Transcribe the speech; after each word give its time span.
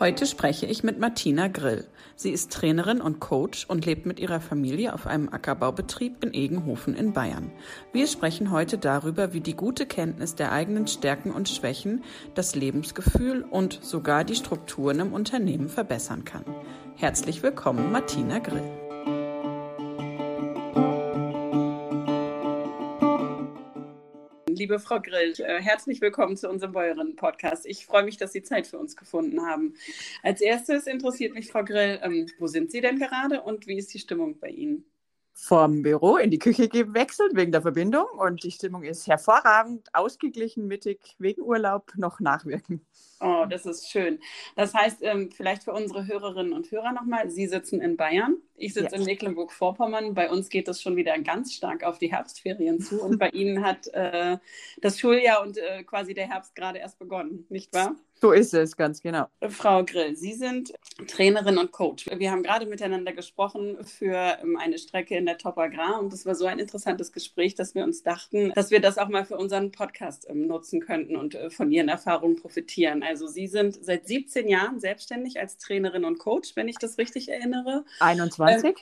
Heute 0.00 0.26
spreche 0.26 0.66
ich 0.66 0.82
mit 0.82 0.98
Martina 0.98 1.46
Grill. 1.46 1.86
Sie 2.16 2.30
ist 2.30 2.52
Trainerin 2.52 3.00
und 3.00 3.20
Coach 3.20 3.64
und 3.68 3.86
lebt 3.86 4.06
mit 4.06 4.18
ihrer 4.18 4.40
Familie 4.40 4.92
auf 4.92 5.06
einem 5.06 5.28
Ackerbaubetrieb 5.28 6.24
in 6.24 6.34
Egenhofen 6.34 6.96
in 6.96 7.12
Bayern. 7.12 7.52
Wir 7.92 8.08
sprechen 8.08 8.50
heute 8.50 8.76
darüber, 8.76 9.32
wie 9.32 9.40
die 9.40 9.54
gute 9.54 9.86
Kenntnis 9.86 10.34
der 10.34 10.50
eigenen 10.50 10.88
Stärken 10.88 11.30
und 11.30 11.48
Schwächen 11.48 12.02
das 12.34 12.56
Lebensgefühl 12.56 13.44
und 13.48 13.78
sogar 13.82 14.24
die 14.24 14.34
Strukturen 14.34 14.98
im 14.98 15.12
Unternehmen 15.12 15.68
verbessern 15.68 16.24
kann. 16.24 16.44
Herzlich 16.96 17.44
willkommen, 17.44 17.92
Martina 17.92 18.40
Grill. 18.40 18.83
Liebe 24.64 24.78
Frau 24.78 24.98
Grill, 24.98 25.34
äh, 25.40 25.60
herzlich 25.60 26.00
willkommen 26.00 26.38
zu 26.38 26.48
unserem 26.48 26.72
Bäuerinnen-Podcast. 26.72 27.66
Ich 27.66 27.84
freue 27.84 28.02
mich, 28.02 28.16
dass 28.16 28.32
Sie 28.32 28.42
Zeit 28.42 28.66
für 28.66 28.78
uns 28.78 28.96
gefunden 28.96 29.42
haben. 29.42 29.74
Als 30.22 30.40
erstes 30.40 30.86
interessiert 30.86 31.34
mich, 31.34 31.48
Frau 31.48 31.62
Grill, 31.62 32.00
ähm, 32.02 32.30
wo 32.38 32.46
sind 32.46 32.72
Sie 32.72 32.80
denn 32.80 32.98
gerade 32.98 33.42
und 33.42 33.66
wie 33.66 33.76
ist 33.76 33.92
die 33.92 33.98
Stimmung 33.98 34.38
bei 34.38 34.48
Ihnen? 34.48 34.86
Vom 35.34 35.82
Büro 35.82 36.16
in 36.16 36.30
die 36.30 36.38
Küche 36.38 36.68
gewechselt 36.68 37.32
wegen 37.34 37.52
der 37.52 37.62
Verbindung 37.62 38.06
und 38.16 38.44
die 38.44 38.52
Stimmung 38.52 38.84
ist 38.84 39.06
hervorragend, 39.06 39.88
ausgeglichen, 39.92 40.66
mittig, 40.66 41.16
wegen 41.18 41.42
Urlaub 41.42 41.92
noch 41.96 42.20
nachwirken. 42.20 42.86
Oh, 43.20 43.44
das 43.48 43.66
ist 43.66 43.90
schön. 43.90 44.20
Das 44.54 44.74
heißt, 44.74 44.98
ähm, 45.02 45.30
vielleicht 45.30 45.64
für 45.64 45.72
unsere 45.72 46.06
Hörerinnen 46.06 46.52
und 46.52 46.70
Hörer 46.70 46.92
nochmal, 46.92 47.30
Sie 47.30 47.46
sitzen 47.46 47.80
in 47.80 47.96
Bayern, 47.96 48.36
ich 48.56 48.74
sitze 48.74 48.94
ja. 48.94 49.00
in 49.00 49.04
Mecklenburg-Vorpommern. 49.04 50.14
Bei 50.14 50.30
uns 50.30 50.48
geht 50.48 50.68
es 50.68 50.80
schon 50.80 50.96
wieder 50.96 51.18
ganz 51.18 51.52
stark 51.52 51.82
auf 51.84 51.98
die 51.98 52.12
Herbstferien 52.12 52.80
zu 52.80 53.02
und 53.02 53.18
bei 53.18 53.28
Ihnen 53.30 53.64
hat 53.64 53.88
äh, 53.88 54.38
das 54.80 54.98
Schuljahr 54.98 55.42
und 55.42 55.58
äh, 55.58 55.82
quasi 55.84 56.14
der 56.14 56.28
Herbst 56.28 56.54
gerade 56.54 56.78
erst 56.78 56.98
begonnen, 56.98 57.46
nicht 57.48 57.72
wahr? 57.72 57.96
So 58.24 58.32
ist 58.32 58.54
es, 58.54 58.74
ganz 58.78 59.02
genau. 59.02 59.26
Frau 59.50 59.84
Grill, 59.84 60.16
Sie 60.16 60.32
sind 60.32 60.72
Trainerin 61.08 61.58
und 61.58 61.72
Coach. 61.72 62.06
Wir 62.10 62.30
haben 62.30 62.42
gerade 62.42 62.64
miteinander 62.64 63.12
gesprochen 63.12 63.76
für 63.84 64.38
ähm, 64.40 64.56
eine 64.56 64.78
Strecke 64.78 65.14
in 65.14 65.26
der 65.26 65.36
Top 65.36 65.58
Agrar 65.58 66.00
und 66.00 66.10
das 66.10 66.24
war 66.24 66.34
so 66.34 66.46
ein 66.46 66.58
interessantes 66.58 67.12
Gespräch, 67.12 67.54
dass 67.54 67.74
wir 67.74 67.84
uns 67.84 68.02
dachten, 68.02 68.50
dass 68.54 68.70
wir 68.70 68.80
das 68.80 68.96
auch 68.96 69.08
mal 69.08 69.26
für 69.26 69.36
unseren 69.36 69.72
Podcast 69.72 70.26
ähm, 70.30 70.46
nutzen 70.46 70.80
könnten 70.80 71.16
und 71.16 71.34
äh, 71.34 71.50
von 71.50 71.70
Ihren 71.70 71.90
Erfahrungen 71.90 72.36
profitieren. 72.36 73.02
Also 73.02 73.26
Sie 73.26 73.46
sind 73.46 73.84
seit 73.84 74.08
17 74.08 74.48
Jahren 74.48 74.80
selbstständig 74.80 75.38
als 75.38 75.58
Trainerin 75.58 76.06
und 76.06 76.18
Coach, 76.18 76.56
wenn 76.56 76.66
ich 76.66 76.78
das 76.78 76.96
richtig 76.96 77.28
erinnere. 77.28 77.84
21. 78.00 78.64
Ähm, 78.64 78.74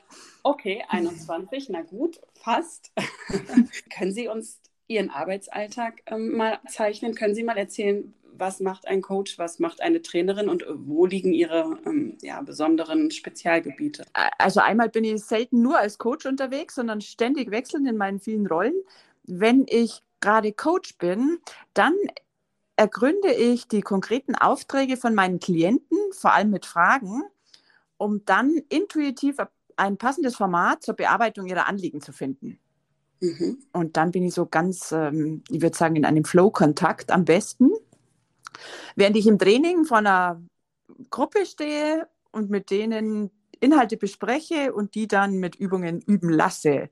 okay, 0.45 0.85
21, 0.89 1.69
na 1.69 1.83
gut, 1.83 2.21
fast. 2.35 2.93
Können 3.93 4.13
Sie 4.13 4.29
uns 4.29 4.61
Ihren 4.87 5.11
Arbeitsalltag 5.11 6.03
ähm, 6.07 6.37
mal 6.37 6.61
zeichnen? 6.69 7.17
Können 7.17 7.35
Sie 7.35 7.43
mal 7.43 7.59
erzählen, 7.59 8.15
was 8.37 8.61
macht 8.61 8.89
ein 8.89 9.03
Coach, 9.03 9.39
was 9.39 9.59
macht 9.59 9.81
eine 9.81 10.03
Trainerin 10.03 10.49
und 10.49 10.65
wo 10.69 11.07
liegen 11.07 11.33
ihre 11.33 11.79
ähm, 11.87 12.17
ja, 12.23 12.41
besonderen 12.43 13.11
Spezialgebiete? 13.11 14.05
Also 14.39 14.61
einmal 14.61 14.89
bin 14.89 15.05
ich 15.05 15.25
selten 15.25 15.63
nur 15.63 15.79
als 15.79 15.99
Coach 15.99 16.27
unterwegs, 16.27 16.75
sondern 16.75 17.01
ständig 17.01 17.51
wechselnd 17.51 17.89
in 17.89 17.97
meinen 17.97 18.21
vielen 18.21 18.47
Rollen. 18.47 18.75
Wenn 19.25 19.67
ich 19.69 20.03
gerade 20.21 20.53
Coach 20.53 20.97
bin, 20.99 21.39
dann 21.75 21.95
ergründe 22.77 23.33
ich 23.33 23.69
die 23.69 23.83
konkreten 23.83 24.35
Aufträge 24.35 24.97
von 24.97 25.15
meinen 25.15 25.41
Klienten, 25.41 25.99
vor 26.13 26.33
allem 26.33 26.51
mit 26.51 26.67
Fragen, 26.67 27.23
um 27.97 28.25
dann 28.25 28.57
intuitiv 28.69 29.37
ein 29.77 29.97
passendes 29.97 30.37
Format 30.37 30.83
zur 30.83 30.95
Bearbeitung 30.95 31.47
ihrer 31.47 31.69
Anliegen 31.69 32.01
zu 32.01 32.13
finden. 32.13 32.59
Mhm. 33.21 33.59
Und 33.73 33.97
dann 33.97 34.11
bin 34.11 34.25
ich 34.25 34.35
so 34.35 34.47
ganz, 34.47 34.91
ähm, 34.93 35.45
ich 35.49 35.63
würde 35.63 35.77
sagen, 35.77 35.97
in 35.97 36.05
einem 36.05 36.25
Flow-Kontakt 36.25 37.13
am 37.13 37.25
besten 37.25 37.71
Während 38.97 39.17
ich 39.17 39.27
im 39.27 39.39
Training 39.39 39.85
vor 39.85 39.99
einer 39.99 40.43
Gruppe 41.11 41.47
stehe 41.47 42.09
und 42.31 42.51
mit 42.51 42.71
denen 42.71 43.31
Inhalte 43.61 43.97
bespreche 43.97 44.73
und 44.73 44.95
die 44.95 45.07
dann 45.07 45.39
mit 45.39 45.55
Übungen 45.55 46.01
üben 46.01 46.31
lasse 46.31 46.89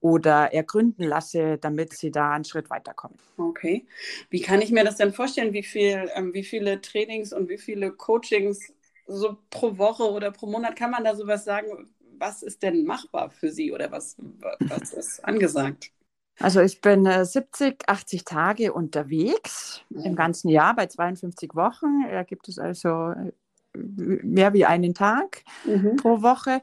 oder 0.00 0.52
ergründen 0.52 1.04
lasse, 1.04 1.58
damit 1.58 1.92
sie 1.92 2.10
da 2.10 2.32
einen 2.32 2.44
Schritt 2.44 2.70
weiterkommen. 2.70 3.18
Okay. 3.36 3.86
Wie 4.30 4.40
kann 4.40 4.62
ich 4.62 4.70
mir 4.70 4.84
das 4.84 4.96
denn 4.96 5.12
vorstellen? 5.12 5.52
Wie, 5.52 5.62
viel, 5.62 6.10
ähm, 6.14 6.32
wie 6.34 6.44
viele 6.44 6.80
Trainings 6.80 7.32
und 7.32 7.48
wie 7.48 7.58
viele 7.58 7.92
Coachings 7.92 8.72
so 9.06 9.38
pro 9.50 9.76
Woche 9.76 10.04
oder 10.10 10.30
pro 10.30 10.46
Monat 10.46 10.76
kann 10.76 10.90
man 10.90 11.04
da 11.04 11.14
sowas 11.14 11.44
sagen? 11.44 11.94
Was 12.16 12.42
ist 12.42 12.62
denn 12.62 12.84
machbar 12.84 13.30
für 13.30 13.50
Sie 13.50 13.72
oder 13.72 13.90
was, 13.90 14.16
was 14.18 14.92
ist 14.92 15.24
angesagt? 15.24 15.93
Also 16.40 16.60
ich 16.60 16.80
bin 16.80 17.06
äh, 17.06 17.24
70, 17.24 17.88
80 17.88 18.24
Tage 18.24 18.72
unterwegs 18.72 19.82
im 19.90 20.16
ganzen 20.16 20.48
Jahr 20.48 20.74
bei 20.74 20.86
52 20.86 21.54
Wochen. 21.54 22.04
Da 22.10 22.22
gibt 22.24 22.48
es 22.48 22.58
also 22.58 22.88
äh, 22.88 23.32
mehr 23.74 24.52
wie 24.52 24.64
einen 24.64 24.94
Tag 24.94 25.44
mhm. 25.64 25.96
pro 25.96 26.22
Woche, 26.22 26.60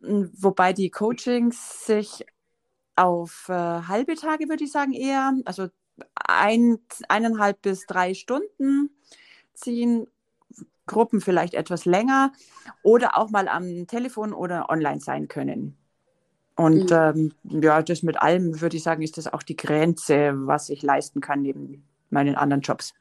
wobei 0.00 0.72
die 0.72 0.90
Coachings 0.90 1.86
sich 1.86 2.26
auf 2.94 3.48
äh, 3.48 3.52
halbe 3.52 4.14
Tage, 4.14 4.48
würde 4.48 4.64
ich 4.64 4.72
sagen, 4.72 4.92
eher, 4.92 5.34
also 5.44 5.68
ein, 6.14 6.78
eineinhalb 7.08 7.62
bis 7.62 7.86
drei 7.86 8.14
Stunden 8.14 8.90
ziehen, 9.54 10.06
Gruppen 10.86 11.20
vielleicht 11.20 11.54
etwas 11.54 11.84
länger 11.84 12.32
oder 12.82 13.18
auch 13.18 13.30
mal 13.30 13.48
am 13.48 13.86
Telefon 13.86 14.32
oder 14.32 14.70
online 14.70 15.00
sein 15.00 15.28
können. 15.28 15.76
Und 16.56 16.90
mhm. 16.90 17.32
ähm, 17.44 17.62
ja, 17.62 17.82
das 17.82 18.02
mit 18.02 18.20
allem 18.20 18.60
würde 18.60 18.76
ich 18.76 18.82
sagen, 18.82 19.02
ist 19.02 19.18
das 19.18 19.32
auch 19.32 19.42
die 19.42 19.56
Grenze, 19.56 20.32
was 20.34 20.70
ich 20.70 20.82
leisten 20.82 21.20
kann 21.20 21.42
neben 21.42 21.86
meinen 22.10 22.34
anderen 22.34 22.62
Jobs. 22.62 22.94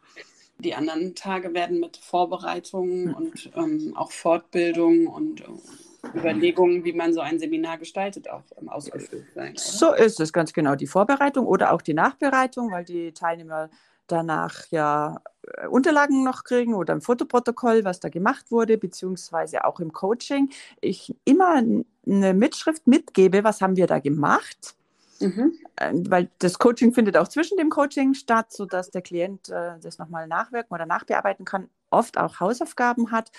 Die 0.59 0.73
anderen 0.73 1.15
Tage 1.15 1.53
werden 1.53 1.79
mit 1.79 1.97
Vorbereitungen 1.97 3.07
mhm. 3.07 3.13
und 3.13 3.51
ähm, 3.55 3.93
auch 3.95 4.11
Fortbildung 4.11 5.07
und 5.07 5.41
äh, 5.41 6.17
Überlegungen, 6.17 6.83
wie 6.83 6.93
man 6.93 7.13
so 7.13 7.21
ein 7.21 7.39
Seminar 7.39 7.77
gestaltet, 7.77 8.29
auch 8.29 8.43
ähm, 8.59 8.69
ausgefüllt 8.69 9.25
sein. 9.33 9.51
Oder? 9.51 9.59
So 9.59 9.93
ist 9.93 10.19
es 10.19 10.31
ganz 10.31 10.53
genau. 10.53 10.75
Die 10.75 10.87
Vorbereitung 10.87 11.45
oder 11.45 11.73
auch 11.73 11.81
die 11.81 11.93
Nachbereitung, 11.93 12.71
weil 12.71 12.85
die 12.85 13.13
Teilnehmer 13.13 13.69
danach 14.07 14.67
ja 14.71 15.21
äh, 15.43 15.67
Unterlagen 15.67 16.23
noch 16.23 16.43
kriegen 16.43 16.73
oder 16.73 16.93
ein 16.93 17.01
Fotoprotokoll, 17.01 17.83
was 17.83 17.99
da 17.99 18.09
gemacht 18.09 18.51
wurde, 18.51 18.77
beziehungsweise 18.77 19.65
auch 19.65 19.79
im 19.79 19.91
Coaching. 19.93 20.49
Ich 20.81 21.15
immer 21.25 21.55
eine 21.55 22.33
Mitschrift 22.33 22.87
mitgebe, 22.87 23.43
was 23.43 23.61
haben 23.61 23.75
wir 23.75 23.87
da 23.87 23.99
gemacht. 23.99 24.75
Mhm. 25.19 25.53
Äh, 25.77 25.93
weil 26.09 26.29
das 26.39 26.59
Coaching 26.59 26.93
findet 26.93 27.17
auch 27.17 27.27
zwischen 27.27 27.57
dem 27.57 27.69
Coaching 27.69 28.13
statt, 28.13 28.51
sodass 28.51 28.91
der 28.91 29.01
Klient 29.01 29.49
äh, 29.49 29.79
das 29.81 29.97
nochmal 29.97 30.27
nachwirken 30.27 30.73
oder 30.73 30.85
nachbearbeiten 30.85 31.45
kann, 31.45 31.69
oft 31.89 32.17
auch 32.17 32.39
Hausaufgaben 32.39 33.11
hat. 33.11 33.31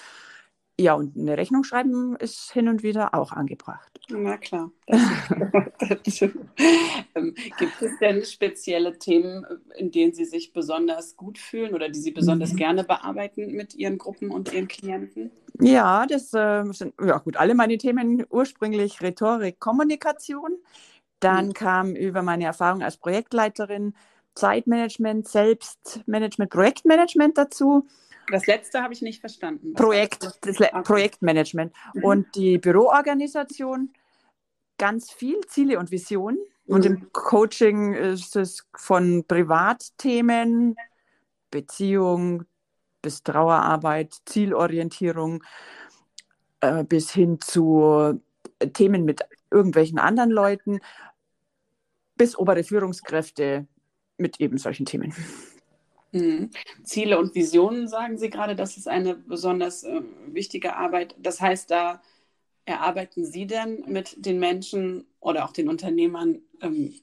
Ja, 0.78 0.92
und 0.92 1.16
eine 1.16 1.38
Rechnung 1.38 1.64
schreiben 1.64 2.16
ist 2.16 2.52
hin 2.52 2.68
und 2.68 2.82
wieder 2.82 3.14
auch 3.14 3.32
angebracht. 3.32 3.98
Na 4.10 4.36
klar. 4.36 4.70
ähm, 7.14 7.34
gibt 7.58 7.80
es 7.80 7.98
denn 7.98 8.22
spezielle 8.24 8.98
Themen, 8.98 9.46
in 9.76 9.90
denen 9.90 10.12
Sie 10.12 10.26
sich 10.26 10.52
besonders 10.52 11.16
gut 11.16 11.38
fühlen 11.38 11.74
oder 11.74 11.88
die 11.88 11.98
Sie 11.98 12.10
besonders 12.10 12.52
mhm. 12.52 12.56
gerne 12.56 12.84
bearbeiten 12.84 13.52
mit 13.52 13.74
Ihren 13.74 13.96
Gruppen 13.96 14.30
und 14.30 14.52
Ihren 14.52 14.68
Klienten? 14.68 15.30
Ja, 15.60 16.06
das 16.06 16.34
äh, 16.34 16.64
sind 16.72 16.92
ja 17.00 17.18
gut, 17.18 17.38
alle 17.38 17.54
meine 17.54 17.78
Themen 17.78 18.26
ursprünglich 18.28 19.00
Rhetorik, 19.00 19.58
Kommunikation. 19.58 20.58
Dann 21.20 21.48
mhm. 21.48 21.52
kam 21.54 21.96
über 21.96 22.20
meine 22.20 22.44
Erfahrung 22.44 22.82
als 22.82 22.98
Projektleiterin 22.98 23.94
Zeitmanagement, 24.34 25.26
Selbstmanagement, 25.26 26.50
Projektmanagement 26.50 27.38
dazu. 27.38 27.86
Das 28.30 28.46
letzte 28.46 28.82
habe 28.82 28.92
ich 28.92 29.02
nicht 29.02 29.20
verstanden. 29.20 29.72
Was 29.74 29.82
Projekt, 29.82 30.22
das? 30.24 30.40
Das 30.40 30.60
okay. 30.60 30.82
Projektmanagement. 30.82 31.72
Mhm. 31.94 32.04
Und 32.04 32.34
die 32.34 32.58
Büroorganisation, 32.58 33.92
ganz 34.78 35.12
viel 35.12 35.40
Ziele 35.46 35.78
und 35.78 35.90
Visionen. 35.90 36.38
Mhm. 36.66 36.74
Und 36.74 36.86
im 36.86 37.12
Coaching 37.12 37.94
ist 37.94 38.36
es 38.36 38.66
von 38.76 39.24
Privatthemen, 39.26 40.76
Beziehung 41.50 42.44
bis 43.02 43.22
Trauerarbeit, 43.22 44.14
Zielorientierung 44.24 45.42
äh, 46.60 46.84
bis 46.84 47.12
hin 47.12 47.40
zu 47.40 48.20
Themen 48.72 49.04
mit 49.04 49.22
irgendwelchen 49.50 49.98
anderen 49.98 50.30
Leuten, 50.30 50.80
bis 52.16 52.36
obere 52.36 52.64
Führungskräfte 52.64 53.66
mit 54.16 54.40
eben 54.40 54.58
solchen 54.58 54.86
Themen. 54.86 55.14
Mhm. 56.16 56.50
Ziele 56.82 57.18
und 57.18 57.34
Visionen, 57.34 57.88
sagen 57.88 58.18
Sie 58.18 58.30
gerade, 58.30 58.56
das 58.56 58.76
ist 58.76 58.88
eine 58.88 59.14
besonders 59.14 59.84
äh, 59.84 60.02
wichtige 60.26 60.76
Arbeit. 60.76 61.14
Das 61.18 61.40
heißt, 61.40 61.70
da 61.70 62.00
erarbeiten 62.64 63.24
Sie 63.24 63.46
denn 63.46 63.84
mit 63.86 64.24
den 64.24 64.38
Menschen 64.38 65.06
oder 65.20 65.44
auch 65.44 65.52
den 65.52 65.68
Unternehmern, 65.68 66.40
ähm, 66.60 66.94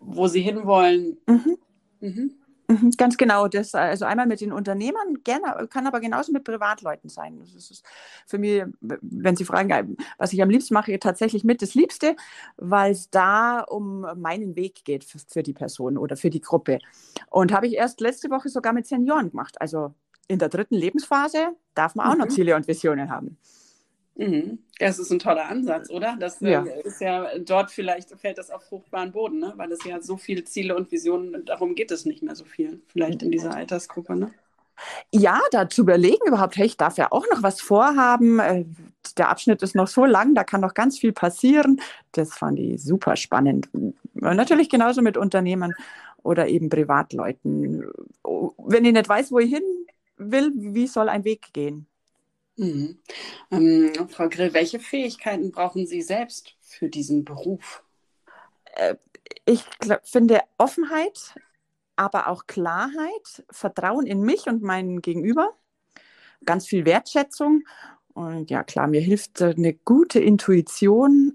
wo 0.00 0.28
sie 0.28 0.40
hinwollen? 0.40 1.18
Mhm. 1.26 1.58
Mhm. 2.00 2.34
Mhm, 2.70 2.90
ganz 2.98 3.16
genau. 3.16 3.48
Das, 3.48 3.74
also 3.74 4.04
einmal 4.04 4.26
mit 4.26 4.42
den 4.42 4.52
Unternehmern, 4.52 5.22
gerne, 5.24 5.66
kann 5.68 5.86
aber 5.86 6.00
genauso 6.00 6.32
mit 6.32 6.44
Privatleuten 6.44 7.08
sein. 7.08 7.38
Das 7.40 7.54
ist 7.54 7.82
für 8.26 8.36
mich, 8.36 8.62
wenn 8.80 9.36
Sie 9.36 9.46
fragen, 9.46 9.96
was 10.18 10.34
ich 10.34 10.42
am 10.42 10.50
liebsten 10.50 10.74
mache, 10.74 10.98
tatsächlich 10.98 11.44
mit 11.44 11.62
das 11.62 11.74
Liebste, 11.74 12.14
weil 12.58 12.92
es 12.92 13.08
da 13.08 13.60
um 13.60 14.06
meinen 14.16 14.54
Weg 14.54 14.84
geht 14.84 15.04
für, 15.04 15.18
für 15.18 15.42
die 15.42 15.54
Person 15.54 15.96
oder 15.96 16.16
für 16.16 16.28
die 16.28 16.42
Gruppe. 16.42 16.78
Und 17.30 17.52
habe 17.52 17.66
ich 17.66 17.74
erst 17.74 18.00
letzte 18.02 18.28
Woche 18.28 18.50
sogar 18.50 18.74
mit 18.74 18.86
Senioren 18.86 19.30
gemacht. 19.30 19.58
Also 19.60 19.94
in 20.26 20.38
der 20.38 20.50
dritten 20.50 20.74
Lebensphase 20.74 21.56
darf 21.74 21.94
man 21.94 22.06
auch 22.06 22.14
mhm. 22.14 22.20
noch 22.20 22.28
Ziele 22.28 22.54
und 22.54 22.68
Visionen 22.68 23.08
haben. 23.08 23.38
Mhm. 24.18 24.58
Das 24.80 24.98
ist 24.98 25.12
ein 25.12 25.20
toller 25.20 25.46
Ansatz, 25.46 25.90
oder? 25.90 26.16
Das 26.18 26.42
äh, 26.42 26.50
ja. 26.50 26.62
ist 26.62 27.00
ja 27.00 27.38
dort 27.38 27.70
vielleicht 27.70 28.10
fällt 28.18 28.36
das 28.36 28.50
auf 28.50 28.64
fruchtbaren 28.64 29.12
Boden, 29.12 29.38
ne? 29.38 29.52
weil 29.56 29.70
es 29.70 29.84
ja 29.84 30.02
so 30.02 30.16
viele 30.16 30.42
Ziele 30.44 30.76
und 30.76 30.90
Visionen, 30.90 31.44
darum 31.44 31.76
geht 31.76 31.92
es 31.92 32.04
nicht 32.04 32.22
mehr 32.22 32.34
so 32.34 32.44
viel, 32.44 32.82
vielleicht 32.88 33.22
in 33.22 33.30
dieser 33.30 33.54
Altersgruppe. 33.54 34.16
Ne? 34.16 34.32
Ja, 35.12 35.40
da 35.52 35.68
zu 35.68 35.82
überlegen 35.82 36.26
überhaupt, 36.26 36.56
hey, 36.56 36.66
ich 36.66 36.76
darf 36.76 36.96
ja 36.96 37.12
auch 37.12 37.26
noch 37.32 37.42
was 37.42 37.60
vorhaben. 37.60 38.40
Äh, 38.40 38.64
der 39.16 39.28
Abschnitt 39.28 39.62
ist 39.62 39.74
noch 39.74 39.88
so 39.88 40.04
lang, 40.04 40.34
da 40.34 40.44
kann 40.44 40.60
noch 40.60 40.74
ganz 40.74 40.98
viel 40.98 41.12
passieren. 41.12 41.80
Das 42.12 42.34
fand 42.34 42.58
ich 42.58 42.82
super 42.82 43.16
spannend. 43.16 43.68
Und 43.72 43.96
natürlich 44.14 44.68
genauso 44.68 45.00
mit 45.00 45.16
Unternehmern 45.16 45.74
oder 46.22 46.48
eben 46.48 46.68
Privatleuten. 46.68 47.84
Wenn 48.24 48.84
ich 48.84 48.92
nicht 48.92 49.08
weiß, 49.08 49.30
wo 49.30 49.38
ich 49.38 49.50
hin 49.50 49.62
will, 50.16 50.52
wie 50.54 50.86
soll 50.86 51.08
ein 51.08 51.24
Weg 51.24 51.52
gehen? 51.52 51.87
Mhm. 52.58 52.98
Ähm, 53.52 54.08
Frau 54.08 54.28
Grill, 54.28 54.52
welche 54.52 54.80
Fähigkeiten 54.80 55.52
brauchen 55.52 55.86
Sie 55.86 56.02
selbst 56.02 56.56
für 56.60 56.88
diesen 56.88 57.24
Beruf? 57.24 57.84
Äh, 58.74 58.96
ich 59.44 59.64
glaub, 59.78 60.06
finde 60.06 60.40
Offenheit, 60.58 61.36
aber 61.94 62.26
auch 62.26 62.46
Klarheit, 62.46 63.44
Vertrauen 63.50 64.06
in 64.06 64.22
mich 64.22 64.46
und 64.48 64.62
meinen 64.62 65.02
Gegenüber, 65.02 65.56
ganz 66.44 66.66
viel 66.66 66.84
Wertschätzung. 66.84 67.62
Und 68.12 68.50
ja, 68.50 68.64
klar, 68.64 68.88
mir 68.88 69.00
hilft 69.00 69.40
eine 69.40 69.74
gute 69.74 70.18
Intuition, 70.18 71.34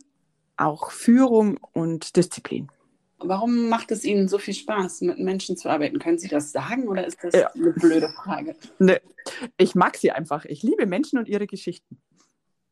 auch 0.58 0.92
Führung 0.92 1.58
und 1.72 2.18
Disziplin. 2.18 2.70
Warum 3.26 3.70
macht 3.70 3.92
es 3.92 4.04
Ihnen 4.04 4.28
so 4.28 4.38
viel 4.38 4.54
Spaß, 4.54 5.02
mit 5.02 5.20
Menschen 5.20 5.58
zu 5.58 5.70
arbeiten? 5.70 6.00
Können 6.00 6.20
Sie 6.20 6.28
das 6.28 6.52
sagen 6.52 6.88
oder 6.88 7.06
ist 7.06 7.24
das 7.24 7.34
ja. 7.34 7.50
eine 7.52 7.72
blöde 7.72 8.10
Frage? 8.10 8.56
Nee, 8.80 9.00
ich 9.58 9.76
mag 9.76 9.98
sie 9.98 10.12
einfach. 10.12 10.46
Ich 10.46 10.64
liebe 10.64 10.86
Menschen 10.86 11.20
und 11.20 11.28
ihre 11.28 11.48
Geschichten. 11.48 12.02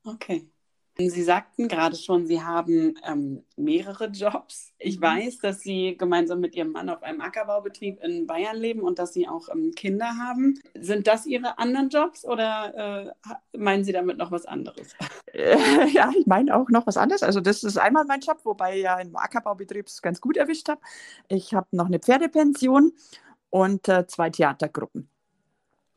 Okay. 0.03 0.49
Sie 0.97 1.23
sagten 1.23 1.67
gerade 1.67 1.95
schon, 1.95 2.27
Sie 2.27 2.41
haben 2.41 2.95
ähm, 3.07 3.43
mehrere 3.55 4.07
Jobs. 4.07 4.73
Ich 4.77 4.99
mhm. 4.99 5.03
weiß, 5.03 5.37
dass 5.39 5.61
Sie 5.61 5.95
gemeinsam 5.97 6.39
mit 6.39 6.55
Ihrem 6.55 6.71
Mann 6.71 6.89
auf 6.89 7.01
einem 7.01 7.21
Ackerbaubetrieb 7.21 8.03
in 8.03 8.27
Bayern 8.27 8.57
leben 8.57 8.81
und 8.81 8.99
dass 8.99 9.13
Sie 9.13 9.27
auch 9.27 9.49
ähm, 9.49 9.71
Kinder 9.75 10.17
haben. 10.17 10.59
Sind 10.75 11.07
das 11.07 11.25
Ihre 11.25 11.57
anderen 11.57 11.89
Jobs 11.89 12.25
oder 12.25 13.13
äh, 13.15 13.57
meinen 13.57 13.83
Sie 13.83 13.93
damit 13.93 14.17
noch 14.17 14.31
was 14.31 14.45
anderes? 14.45 14.95
Äh, 15.33 15.87
ja, 15.87 16.11
ich 16.13 16.25
meine 16.25 16.53
auch 16.57 16.67
noch 16.67 16.85
was 16.87 16.97
anderes. 16.97 17.23
Also 17.23 17.39
das 17.39 17.63
ist 17.63 17.77
einmal 17.77 18.03
mein 18.03 18.19
Job, 18.19 18.39
wobei 18.43 18.75
ich 18.75 18.83
ja 18.83 18.99
im 18.99 19.15
Ackerbaubetrieb 19.15 19.87
es 19.87 20.01
ganz 20.01 20.19
gut 20.19 20.35
erwischt 20.35 20.67
habe. 20.67 20.81
Ich 21.29 21.53
habe 21.53 21.67
noch 21.71 21.85
eine 21.85 21.99
Pferdepension 21.99 22.91
und 23.49 23.87
äh, 23.87 24.05
zwei 24.07 24.29
Theatergruppen. 24.29 25.09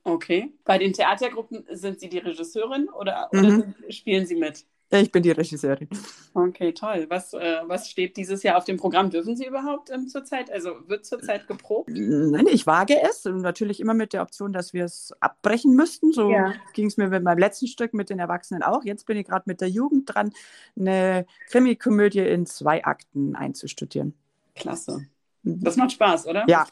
Okay. 0.05 0.52
Bei 0.64 0.79
den 0.79 0.93
Theatergruppen 0.93 1.67
sind 1.70 1.99
Sie 1.99 2.08
die 2.08 2.19
Regisseurin 2.19 2.88
oder, 2.90 3.29
oder 3.32 3.43
mhm. 3.43 3.75
spielen 3.88 4.25
Sie 4.25 4.37
mit? 4.37 4.64
Ich 5.02 5.12
bin 5.12 5.23
die 5.23 5.31
Regisseurin. 5.31 5.88
Okay, 6.35 6.73
toll. 6.73 7.06
Was, 7.08 7.32
äh, 7.35 7.61
was 7.67 7.91
steht 7.91 8.17
dieses 8.17 8.43
Jahr 8.43 8.56
auf 8.56 8.64
dem 8.64 8.76
Programm? 8.76 9.11
Dürfen 9.11 9.37
Sie 9.37 9.46
überhaupt 9.46 9.91
ähm, 9.91 10.08
zurzeit? 10.08 10.50
Also 10.50 10.70
wird 10.87 11.05
zurzeit 11.05 11.46
geprobt? 11.46 11.91
Nein, 11.93 12.46
ich 12.46 12.67
wage 12.67 13.00
es. 13.02 13.26
Und 13.26 13.43
natürlich 13.43 13.81
immer 13.81 13.94
mit 13.94 14.12
der 14.12 14.23
Option, 14.23 14.52
dass 14.52 14.73
wir 14.73 14.85
es 14.85 15.12
abbrechen 15.20 15.75
müssten. 15.75 16.12
So 16.12 16.31
ja. 16.31 16.55
ging 16.73 16.87
es 16.87 16.96
mir 16.96 17.08
mit 17.08 17.23
meinem 17.23 17.38
letzten 17.38 17.67
Stück 17.67 17.94
mit 17.94 18.11
den 18.11 18.19
Erwachsenen 18.19 18.62
auch. 18.62 18.85
Jetzt 18.85 19.06
bin 19.06 19.17
ich 19.17 19.26
gerade 19.26 19.44
mit 19.46 19.61
der 19.61 19.69
Jugend 19.69 20.14
dran, 20.14 20.32
eine 20.79 21.26
Krimikomödie 21.50 22.20
in 22.20 22.47
zwei 22.47 22.85
Akten 22.85 23.37
einzustudieren. 23.37 24.14
Klasse. 24.55 25.06
Mhm. 25.43 25.62
Das 25.62 25.76
macht 25.76 25.93
Spaß, 25.93 26.26
oder? 26.26 26.44
Ja, 26.49 26.67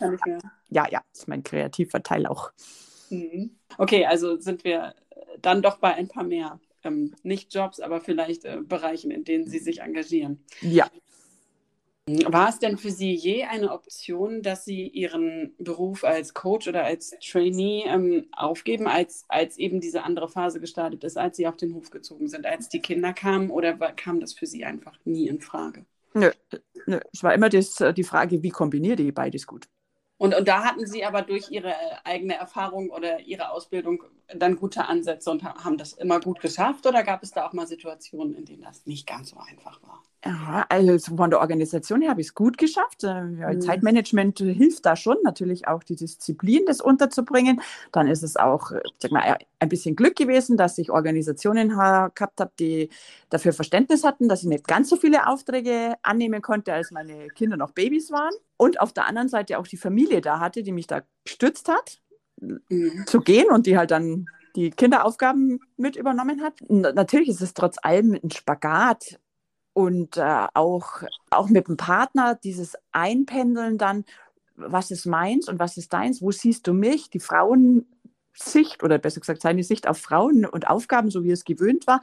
ja, 0.68 0.88
ja, 0.88 1.02
das 1.12 1.20
ist 1.20 1.28
mein 1.28 1.42
kreativer 1.42 2.02
Teil 2.02 2.26
auch. 2.26 2.52
Mhm. 3.10 3.50
Okay, 3.78 4.06
also 4.06 4.38
sind 4.38 4.64
wir 4.64 4.94
dann 5.40 5.62
doch 5.62 5.78
bei 5.78 5.94
ein 5.94 6.08
paar 6.08 6.24
mehr 6.24 6.58
ähm, 6.84 7.14
nicht 7.22 7.54
Jobs, 7.54 7.80
aber 7.80 8.00
vielleicht 8.00 8.44
äh, 8.44 8.58
Bereichen, 8.62 9.10
in 9.10 9.24
denen 9.24 9.46
Sie 9.46 9.58
sich 9.58 9.80
engagieren. 9.80 10.44
Ja. 10.60 10.90
War 12.06 12.48
es 12.48 12.58
denn 12.58 12.78
für 12.78 12.90
Sie 12.90 13.14
je 13.14 13.44
eine 13.44 13.70
Option, 13.70 14.42
dass 14.42 14.64
Sie 14.64 14.88
Ihren 14.88 15.54
Beruf 15.58 16.02
als 16.02 16.34
Coach 16.34 16.66
oder 16.66 16.84
als 16.84 17.14
Trainee 17.20 17.84
ähm, 17.86 18.26
aufgeben, 18.32 18.88
als, 18.88 19.24
als 19.28 19.56
eben 19.56 19.80
diese 19.80 20.02
andere 20.02 20.28
Phase 20.28 20.58
gestartet 20.58 21.04
ist, 21.04 21.16
als 21.16 21.36
Sie 21.36 21.46
auf 21.46 21.56
den 21.56 21.74
Hof 21.74 21.90
gezogen 21.90 22.26
sind, 22.26 22.44
als 22.44 22.68
die 22.68 22.80
Kinder 22.80 23.12
kamen 23.12 23.50
oder 23.50 23.78
war, 23.78 23.94
kam 23.94 24.18
das 24.18 24.32
für 24.32 24.46
Sie 24.46 24.64
einfach 24.64 24.98
nie 25.04 25.28
in 25.28 25.40
Frage? 25.40 25.86
Nö, 26.14 26.30
nö. 26.86 26.98
es 27.12 27.22
war 27.22 27.34
immer 27.34 27.48
das, 27.48 27.80
äh, 27.80 27.94
die 27.94 28.04
Frage, 28.04 28.42
wie 28.42 28.50
kombiniere 28.50 29.00
ich 29.00 29.14
beides 29.14 29.46
gut? 29.46 29.68
Und, 30.22 30.36
und 30.36 30.46
da 30.46 30.62
hatten 30.62 30.86
Sie 30.86 31.04
aber 31.04 31.22
durch 31.22 31.50
Ihre 31.50 31.74
eigene 32.04 32.36
Erfahrung 32.36 32.90
oder 32.90 33.18
Ihre 33.18 33.50
Ausbildung 33.50 34.04
dann 34.32 34.54
gute 34.54 34.84
Ansätze 34.84 35.28
und 35.32 35.42
haben 35.42 35.76
das 35.76 35.94
immer 35.94 36.20
gut 36.20 36.38
geschafft? 36.38 36.86
Oder 36.86 37.02
gab 37.02 37.24
es 37.24 37.32
da 37.32 37.44
auch 37.44 37.52
mal 37.52 37.66
Situationen, 37.66 38.36
in 38.36 38.44
denen 38.44 38.62
das 38.62 38.86
nicht 38.86 39.04
ganz 39.08 39.30
so 39.30 39.38
einfach 39.38 39.82
war? 39.82 40.00
Ja, 40.24 40.64
also 40.68 41.16
von 41.16 41.30
der 41.30 41.40
Organisation 41.40 42.00
her 42.00 42.10
habe 42.10 42.20
ich 42.20 42.28
es 42.28 42.34
gut 42.34 42.56
geschafft. 42.56 43.02
Äh, 43.02 43.30
ja, 43.40 43.58
Zeitmanagement 43.58 44.38
hilft 44.38 44.86
da 44.86 44.94
schon, 44.94 45.16
natürlich 45.24 45.66
auch 45.66 45.82
die 45.82 45.96
Disziplin, 45.96 46.62
das 46.64 46.80
unterzubringen. 46.80 47.60
Dann 47.90 48.06
ist 48.06 48.22
es 48.22 48.36
auch 48.36 48.70
äh, 48.70 48.80
sag 48.98 49.10
mal, 49.10 49.38
ein 49.58 49.68
bisschen 49.68 49.96
Glück 49.96 50.14
gewesen, 50.14 50.56
dass 50.56 50.78
ich 50.78 50.92
Organisationen 50.92 51.70
gehabt 51.70 52.40
habe, 52.40 52.52
die 52.60 52.90
dafür 53.28 53.52
Verständnis 53.52 54.04
hatten, 54.04 54.28
dass 54.28 54.42
ich 54.44 54.48
nicht 54.48 54.68
ganz 54.68 54.88
so 54.88 54.94
viele 54.94 55.26
Aufträge 55.26 55.96
annehmen 56.02 56.42
konnte, 56.42 56.72
als 56.72 56.92
meine 56.92 57.26
Kinder 57.30 57.56
noch 57.56 57.72
Babys 57.72 58.12
waren. 58.12 58.32
Und 58.62 58.80
auf 58.80 58.92
der 58.92 59.06
anderen 59.06 59.28
Seite 59.28 59.58
auch 59.58 59.66
die 59.66 59.76
Familie 59.76 60.20
da 60.20 60.40
hatte, 60.40 60.62
die 60.62 60.72
mich 60.72 60.86
da 60.86 61.02
gestützt 61.24 61.68
hat, 61.68 62.00
mhm. 62.36 63.04
zu 63.06 63.20
gehen 63.20 63.50
und 63.50 63.66
die 63.66 63.76
halt 63.76 63.90
dann 63.90 64.26
die 64.54 64.70
Kinderaufgaben 64.70 65.60
mit 65.76 65.96
übernommen 65.96 66.42
hat. 66.42 66.54
natürlich 66.68 67.28
ist 67.28 67.40
es 67.40 67.54
trotz 67.54 67.76
allem 67.82 68.18
ein 68.22 68.30
Spagat, 68.30 69.18
und 69.72 70.16
äh, 70.16 70.46
auch, 70.54 71.02
auch 71.30 71.48
mit 71.48 71.68
dem 71.68 71.76
Partner 71.76 72.34
dieses 72.34 72.76
Einpendeln 72.92 73.78
dann, 73.78 74.04
was 74.56 74.90
ist 74.90 75.06
meins 75.06 75.48
und 75.48 75.58
was 75.58 75.76
ist 75.76 75.92
deins, 75.92 76.20
wo 76.20 76.30
siehst 76.30 76.66
du 76.66 76.74
mich, 76.74 77.10
die 77.10 77.20
Frauensicht 77.20 78.82
oder 78.82 78.98
besser 78.98 79.20
gesagt 79.20 79.42
seine 79.42 79.64
Sicht 79.64 79.88
auf 79.88 79.98
Frauen 79.98 80.44
und 80.44 80.68
Aufgaben, 80.68 81.10
so 81.10 81.24
wie 81.24 81.30
es 81.30 81.44
gewöhnt 81.44 81.86
war, 81.86 82.02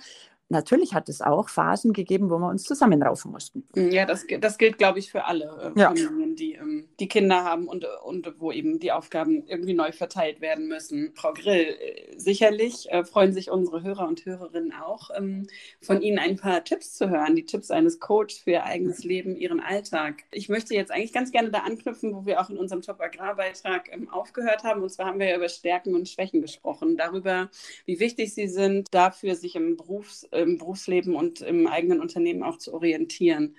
natürlich 0.50 0.94
hat 0.94 1.10
es 1.10 1.22
auch 1.22 1.50
Phasen 1.50 1.94
gegeben, 1.94 2.29
wo 2.29 2.38
wir 2.39 2.50
uns 2.50 2.63
zusammenraufen 2.63 3.32
mussten. 3.32 3.63
Mm, 3.75 3.89
ja, 3.89 4.06
das, 4.06 4.25
das 4.41 4.58
gilt, 4.58 4.77
glaube 4.77 5.00
ich, 5.00 5.12
für 5.12 5.25
alle 5.25 5.74
äh, 5.75 5.79
ja. 5.79 5.89
Familien, 5.89 6.36
die, 6.36 6.53
ähm, 6.53 6.89
die 7.00 7.08
Kinder 7.08 7.44
haben 7.44 7.68
und, 7.68 7.86
und 8.03 8.34
wo 8.39 8.51
eben 8.51 8.79
die 8.79 8.91
Aufgaben 8.91 9.46
irgendwie 9.48 9.74
neu 9.74 9.91
verteilt 9.91 10.41
werden 10.41 10.68
müssen. 10.68 11.13
Frau 11.15 11.34
Grill, 11.34 11.77
äh, 11.79 12.18
sicherlich 12.18 12.91
äh, 12.91 13.03
freuen 13.03 13.32
sich 13.32 13.51
unsere 13.51 13.84
Hörer 13.84 14.08
und 14.08 14.25
Hörerinnen 14.25 14.74
auch, 14.74 15.12
ähm, 15.15 15.48
von 15.82 16.01
Ihnen 16.01 16.20
ein 16.20 16.38
paar 16.38 16.63
Tipps 16.63 16.96
zu 16.96 17.10
hören, 17.10 17.36
die 17.36 17.46
Tipps 17.46 17.72
eines 17.72 18.00
Coaches 18.00 18.39
für 18.39 18.51
Ihr 18.51 18.63
eigenes 18.65 19.03
Leben, 19.03 19.36
Ihren 19.36 19.60
Alltag. 19.60 20.24
Ich 20.32 20.50
möchte 20.50 20.74
jetzt 20.74 20.91
eigentlich 20.91 21.13
ganz 21.13 21.32
gerne 21.32 21.51
da 21.51 21.60
anknüpfen, 21.60 22.13
wo 22.15 22.25
wir 22.25 22.41
auch 22.41 22.50
in 22.50 22.58
unserem 22.58 22.82
Top-Agrarbeitrag 22.82 23.89
ähm, 23.91 24.10
aufgehört 24.10 24.63
haben. 24.63 24.82
Und 24.82 24.89
zwar 24.89 25.06
haben 25.06 25.20
wir 25.20 25.27
ja 25.27 25.38
über 25.38 25.50
Stärken 25.50 25.94
und 25.94 26.10
Schwächen 26.10 26.41
gesprochen, 26.41 26.98
darüber, 26.98 27.50
wie 27.86 28.00
wichtig 28.00 28.34
sie 28.34 28.48
sind, 28.48 28.88
dafür 28.91 29.36
sich 29.36 29.56
im 29.56 29.77
Berufs- 29.77 30.27
im 30.41 30.58
Berufsleben 30.58 31.15
und 31.15 31.41
im 31.41 31.67
eigenen 31.67 32.01
Unternehmen 32.01 32.43
auch 32.43 32.58
zu 32.58 32.74
orientieren. 32.74 33.55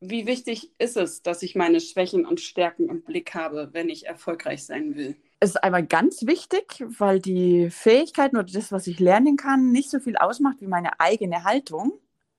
Wie 0.00 0.26
wichtig 0.26 0.70
ist 0.78 0.96
es, 0.96 1.22
dass 1.22 1.42
ich 1.42 1.54
meine 1.54 1.80
Schwächen 1.80 2.26
und 2.26 2.40
Stärken 2.40 2.88
im 2.88 3.02
Blick 3.02 3.34
habe, 3.34 3.70
wenn 3.72 3.88
ich 3.88 4.06
erfolgreich 4.06 4.64
sein 4.64 4.94
will? 4.94 5.16
Es 5.40 5.50
ist 5.50 5.62
einmal 5.62 5.84
ganz 5.84 6.26
wichtig, 6.26 6.84
weil 6.98 7.20
die 7.20 7.70
Fähigkeiten 7.70 8.36
oder 8.36 8.50
das, 8.50 8.72
was 8.72 8.86
ich 8.86 9.00
lernen 9.00 9.36
kann, 9.36 9.72
nicht 9.72 9.90
so 9.90 10.00
viel 10.00 10.16
ausmacht 10.16 10.60
wie 10.60 10.66
meine 10.66 11.00
eigene 11.00 11.44
Haltung. 11.44 11.92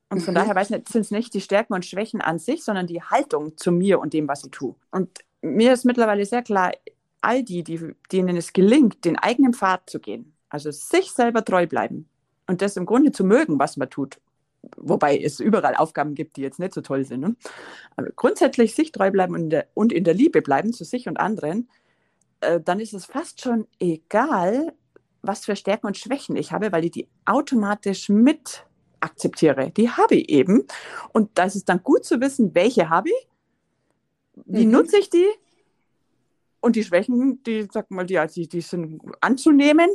Und 0.10 0.22
von 0.22 0.34
mhm. 0.34 0.39
daher 0.39 0.65
sind 0.65 0.96
es 0.96 1.12
nicht 1.12 1.34
die 1.34 1.41
Stärken 1.41 1.74
und 1.74 1.86
Schwächen 1.86 2.22
an 2.22 2.39
sich, 2.39 2.63
sondern 2.63 2.88
die 2.88 3.01
Haltung 3.01 3.58
zu 3.58 3.72
mir 3.72 4.00
und 4.00 4.13
dem, 4.13 4.27
was 4.27 4.44
ich 4.44 4.51
tue. 4.51 4.75
Und 4.91 5.10
mir 5.41 5.74
ist 5.74 5.86
mittlerweile 5.86 6.25
sehr 6.25 6.44
klar, 6.44 6.72
all 7.22 7.44
die, 7.44 7.63
die 7.63 7.94
denen 8.12 8.38
es 8.38 8.53
gelingt, 8.53 9.03
den 9.06 9.17
eigenen 9.17 9.53
Pfad 9.53 9.89
zu 9.89 10.00
gehen, 10.00 10.34
also 10.50 10.72
sich 10.72 11.12
selber 11.12 11.44
treu 11.44 11.67
bleiben, 11.67 12.10
und 12.48 12.62
das 12.62 12.77
im 12.77 12.86
Grunde 12.86 13.12
zu 13.12 13.24
mögen, 13.24 13.60
was 13.60 13.77
man 13.77 13.89
tut. 13.89 14.20
Wobei 14.75 15.18
es 15.18 15.39
überall 15.39 15.75
Aufgaben 15.75 16.16
gibt, 16.16 16.36
die 16.36 16.42
jetzt 16.42 16.60
nicht 16.60 16.74
so 16.74 16.82
toll 16.82 17.06
sind. 17.06 17.22
Ne? 17.22 17.36
Aber 17.96 18.10
grundsätzlich 18.16 18.75
sich 18.75 18.92
treu 18.92 19.12
bleiben 19.12 19.36
und 19.36 19.42
in, 19.42 19.50
der, 19.50 19.68
und 19.74 19.94
in 19.94 20.04
der 20.04 20.13
Liebe 20.13 20.42
bleiben 20.42 20.74
zu 20.74 20.84
sich 20.84 21.08
und 21.08 21.18
anderen, 21.18 21.70
äh, 22.42 22.60
dann 22.60 22.80
ist 22.80 22.94
es 22.94 23.06
fast 23.06 23.42
schon 23.42 23.68
egal, 23.80 24.74
was 25.22 25.46
für 25.46 25.56
Stärken 25.56 25.88
und 25.88 25.98
Schwächen 25.98 26.36
ich 26.36 26.51
habe, 26.51 26.72
weil 26.72 26.86
ich 26.86 26.92
die 26.92 27.08
automatisch 27.25 28.10
mit 28.10 28.66
akzeptiere. 29.00 29.72
Die 29.72 29.89
habe 29.89 30.16
ich 30.16 30.30
eben. 30.30 30.66
Und 31.13 31.30
da 31.36 31.46
ist 31.46 31.56
es 31.56 31.66
dann 31.66 31.84
gut 31.84 32.06
zu 32.06 32.20
wissen, 32.20 32.56
welche 32.56 32.89
habe 32.89 33.10
ich, 33.10 33.27
wie 34.46 34.66
mhm. 34.66 34.72
nutze 34.72 34.98
ich 34.98 35.10
die 35.10 35.27
und 36.60 36.75
die 36.75 36.84
Schwächen, 36.84 37.42
die, 37.44 37.68
sag 37.72 37.92
mal, 37.92 38.06
die, 38.06 38.20
die, 38.34 38.48
die 38.48 38.62
sind 38.62 39.01
anzunehmen. 39.22 39.89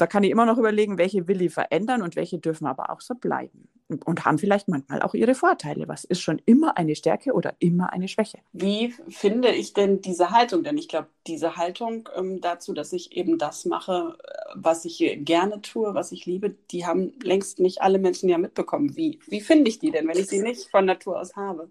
Da 0.00 0.06
kann 0.06 0.24
ich 0.24 0.30
immer 0.30 0.46
noch 0.46 0.56
überlegen, 0.56 0.96
welche 0.96 1.28
will 1.28 1.42
ich 1.42 1.52
verändern 1.52 2.00
und 2.00 2.16
welche 2.16 2.38
dürfen 2.38 2.66
aber 2.66 2.88
auch 2.88 3.02
so 3.02 3.14
bleiben. 3.14 3.68
Und 4.06 4.24
haben 4.24 4.38
vielleicht 4.38 4.66
manchmal 4.66 5.02
auch 5.02 5.12
ihre 5.12 5.34
Vorteile. 5.34 5.88
Was 5.88 6.04
ist 6.04 6.22
schon 6.22 6.40
immer 6.46 6.78
eine 6.78 6.94
Stärke 6.94 7.34
oder 7.34 7.54
immer 7.58 7.92
eine 7.92 8.08
Schwäche? 8.08 8.38
Wie 8.52 8.94
finde 9.08 9.50
ich 9.50 9.74
denn 9.74 10.00
diese 10.00 10.30
Haltung? 10.30 10.62
Denn 10.62 10.78
ich 10.78 10.88
glaube, 10.88 11.08
diese 11.26 11.56
Haltung 11.56 12.08
ähm, 12.16 12.40
dazu, 12.40 12.72
dass 12.72 12.94
ich 12.94 13.14
eben 13.14 13.36
das 13.36 13.66
mache, 13.66 14.16
äh, 14.22 14.52
was 14.54 14.86
ich 14.86 15.04
gerne 15.18 15.60
tue, 15.60 15.92
was 15.92 16.12
ich 16.12 16.24
liebe, 16.24 16.54
die 16.70 16.86
haben 16.86 17.12
längst 17.22 17.60
nicht 17.60 17.82
alle 17.82 17.98
Menschen 17.98 18.30
ja 18.30 18.38
mitbekommen. 18.38 18.96
Wie, 18.96 19.18
wie 19.26 19.42
finde 19.42 19.68
ich 19.68 19.80
die 19.80 19.90
denn, 19.90 20.08
wenn 20.08 20.16
ich 20.16 20.28
sie 20.28 20.40
nicht 20.40 20.70
von 20.70 20.86
Natur 20.86 21.20
aus 21.20 21.36
habe? 21.36 21.70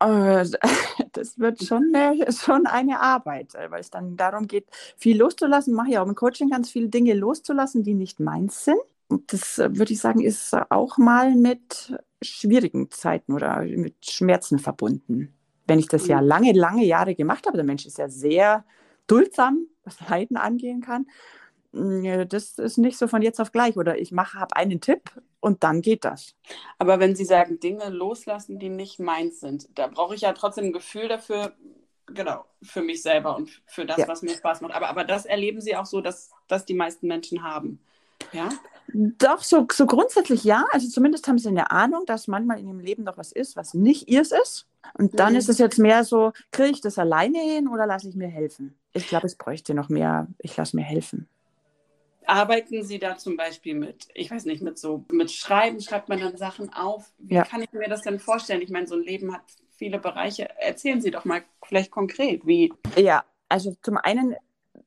Äh, 0.00 0.46
das 1.12 1.38
wird 1.38 1.62
schon 1.62 1.92
eine, 1.94 2.32
schon 2.32 2.66
eine 2.66 3.00
Arbeit, 3.00 3.54
äh, 3.54 3.70
weil 3.70 3.80
es 3.80 3.90
dann 3.90 4.16
darum 4.16 4.46
geht, 4.46 4.66
viel 4.96 5.18
loszulassen. 5.18 5.74
Mache 5.74 5.90
ja 5.90 6.02
auch 6.02 6.08
im 6.08 6.14
Coaching 6.14 6.50
ganz 6.50 6.70
viele 6.70 6.88
Dinge 6.88 7.14
loszulassen, 7.14 7.82
die 7.82 7.94
nicht 7.94 8.20
meins 8.20 8.64
sind. 8.64 8.80
Und 9.08 9.32
das 9.32 9.58
äh, 9.58 9.76
würde 9.76 9.92
ich 9.92 10.00
sagen, 10.00 10.20
ist 10.20 10.54
auch 10.70 10.98
mal 10.98 11.34
mit 11.34 11.94
schwierigen 12.22 12.90
Zeiten 12.90 13.32
oder 13.32 13.62
mit 13.62 13.94
Schmerzen 14.04 14.58
verbunden. 14.58 15.34
Wenn 15.66 15.78
ich 15.78 15.88
das 15.88 16.06
ja 16.06 16.20
mhm. 16.20 16.26
lange, 16.26 16.52
lange 16.52 16.84
Jahre 16.84 17.14
gemacht 17.14 17.46
habe, 17.46 17.56
der 17.56 17.66
Mensch 17.66 17.86
ist 17.86 17.98
ja 17.98 18.08
sehr 18.08 18.64
duldsam, 19.06 19.66
was 19.84 20.00
Leiden 20.08 20.36
angehen 20.36 20.80
kann. 20.80 21.06
Mm, 21.72 22.26
das 22.28 22.58
ist 22.58 22.78
nicht 22.78 22.98
so 22.98 23.06
von 23.06 23.22
jetzt 23.22 23.40
auf 23.40 23.52
gleich. 23.52 23.76
Oder 23.76 23.98
ich 23.98 24.12
mache, 24.12 24.38
habe 24.38 24.56
einen 24.56 24.80
Tipp 24.80 25.10
und 25.40 25.64
dann 25.64 25.82
geht 25.82 26.04
das. 26.04 26.34
Aber 26.78 27.00
wenn 27.00 27.16
Sie 27.16 27.24
sagen, 27.24 27.60
Dinge 27.60 27.88
loslassen, 27.88 28.58
die 28.58 28.68
nicht 28.68 29.00
meins 29.00 29.40
sind, 29.40 29.68
da 29.74 29.86
brauche 29.86 30.14
ich 30.14 30.22
ja 30.22 30.32
trotzdem 30.32 30.66
ein 30.66 30.72
Gefühl 30.72 31.08
dafür, 31.08 31.52
genau, 32.06 32.44
für 32.62 32.82
mich 32.82 33.02
selber 33.02 33.36
und 33.36 33.50
für 33.66 33.86
das, 33.86 33.98
ja. 33.98 34.08
was 34.08 34.22
mir 34.22 34.34
Spaß 34.34 34.60
macht. 34.60 34.74
Aber, 34.74 34.88
aber 34.88 35.04
das 35.04 35.26
erleben 35.26 35.60
Sie 35.60 35.76
auch 35.76 35.86
so, 35.86 36.00
dass 36.00 36.30
das 36.48 36.64
die 36.64 36.74
meisten 36.74 37.06
Menschen 37.06 37.42
haben. 37.42 37.80
Ja? 38.32 38.50
Doch, 38.92 39.42
so, 39.42 39.66
so 39.72 39.86
grundsätzlich 39.86 40.44
ja. 40.44 40.64
Also 40.72 40.88
zumindest 40.88 41.26
haben 41.28 41.38
sie 41.38 41.48
eine 41.48 41.70
Ahnung, 41.70 42.04
dass 42.06 42.26
manchmal 42.26 42.58
in 42.58 42.66
ihrem 42.66 42.80
Leben 42.80 43.04
doch 43.04 43.16
was 43.16 43.32
ist, 43.32 43.56
was 43.56 43.74
nicht 43.74 44.08
ihrs 44.08 44.32
ist. 44.32 44.66
Und 44.94 45.18
dann 45.18 45.32
mhm. 45.32 45.38
ist 45.38 45.48
es 45.48 45.58
jetzt 45.58 45.78
mehr 45.78 46.04
so, 46.04 46.32
kriege 46.50 46.70
ich 46.70 46.80
das 46.80 46.98
alleine 46.98 47.38
hin 47.38 47.68
oder 47.68 47.86
lasse 47.86 48.08
ich 48.08 48.16
mir 48.16 48.28
helfen? 48.28 48.76
Ich 48.92 49.06
glaube, 49.06 49.26
es 49.26 49.36
bräuchte 49.36 49.74
noch 49.74 49.88
mehr, 49.88 50.26
ich 50.38 50.56
lasse 50.56 50.76
mir 50.76 50.82
helfen. 50.82 51.28
Arbeiten 52.30 52.84
Sie 52.84 53.00
da 53.00 53.18
zum 53.18 53.36
Beispiel 53.36 53.74
mit, 53.74 54.06
ich 54.14 54.30
weiß 54.30 54.44
nicht, 54.44 54.62
mit 54.62 54.78
so, 54.78 55.04
mit 55.10 55.32
Schreiben, 55.32 55.80
schreibt 55.80 56.08
man 56.08 56.20
dann 56.20 56.36
Sachen 56.36 56.72
auf? 56.72 57.10
Wie 57.18 57.34
ja. 57.34 57.44
kann 57.44 57.60
ich 57.60 57.72
mir 57.72 57.88
das 57.88 58.02
denn 58.02 58.20
vorstellen? 58.20 58.62
Ich 58.62 58.70
meine, 58.70 58.86
so 58.86 58.94
ein 58.94 59.02
Leben 59.02 59.34
hat 59.34 59.42
viele 59.76 59.98
Bereiche. 59.98 60.48
Erzählen 60.60 61.00
Sie 61.00 61.10
doch 61.10 61.24
mal 61.24 61.42
vielleicht 61.66 61.90
konkret, 61.90 62.46
wie. 62.46 62.72
Ja, 62.96 63.24
also 63.48 63.74
zum 63.82 63.96
einen 63.96 64.36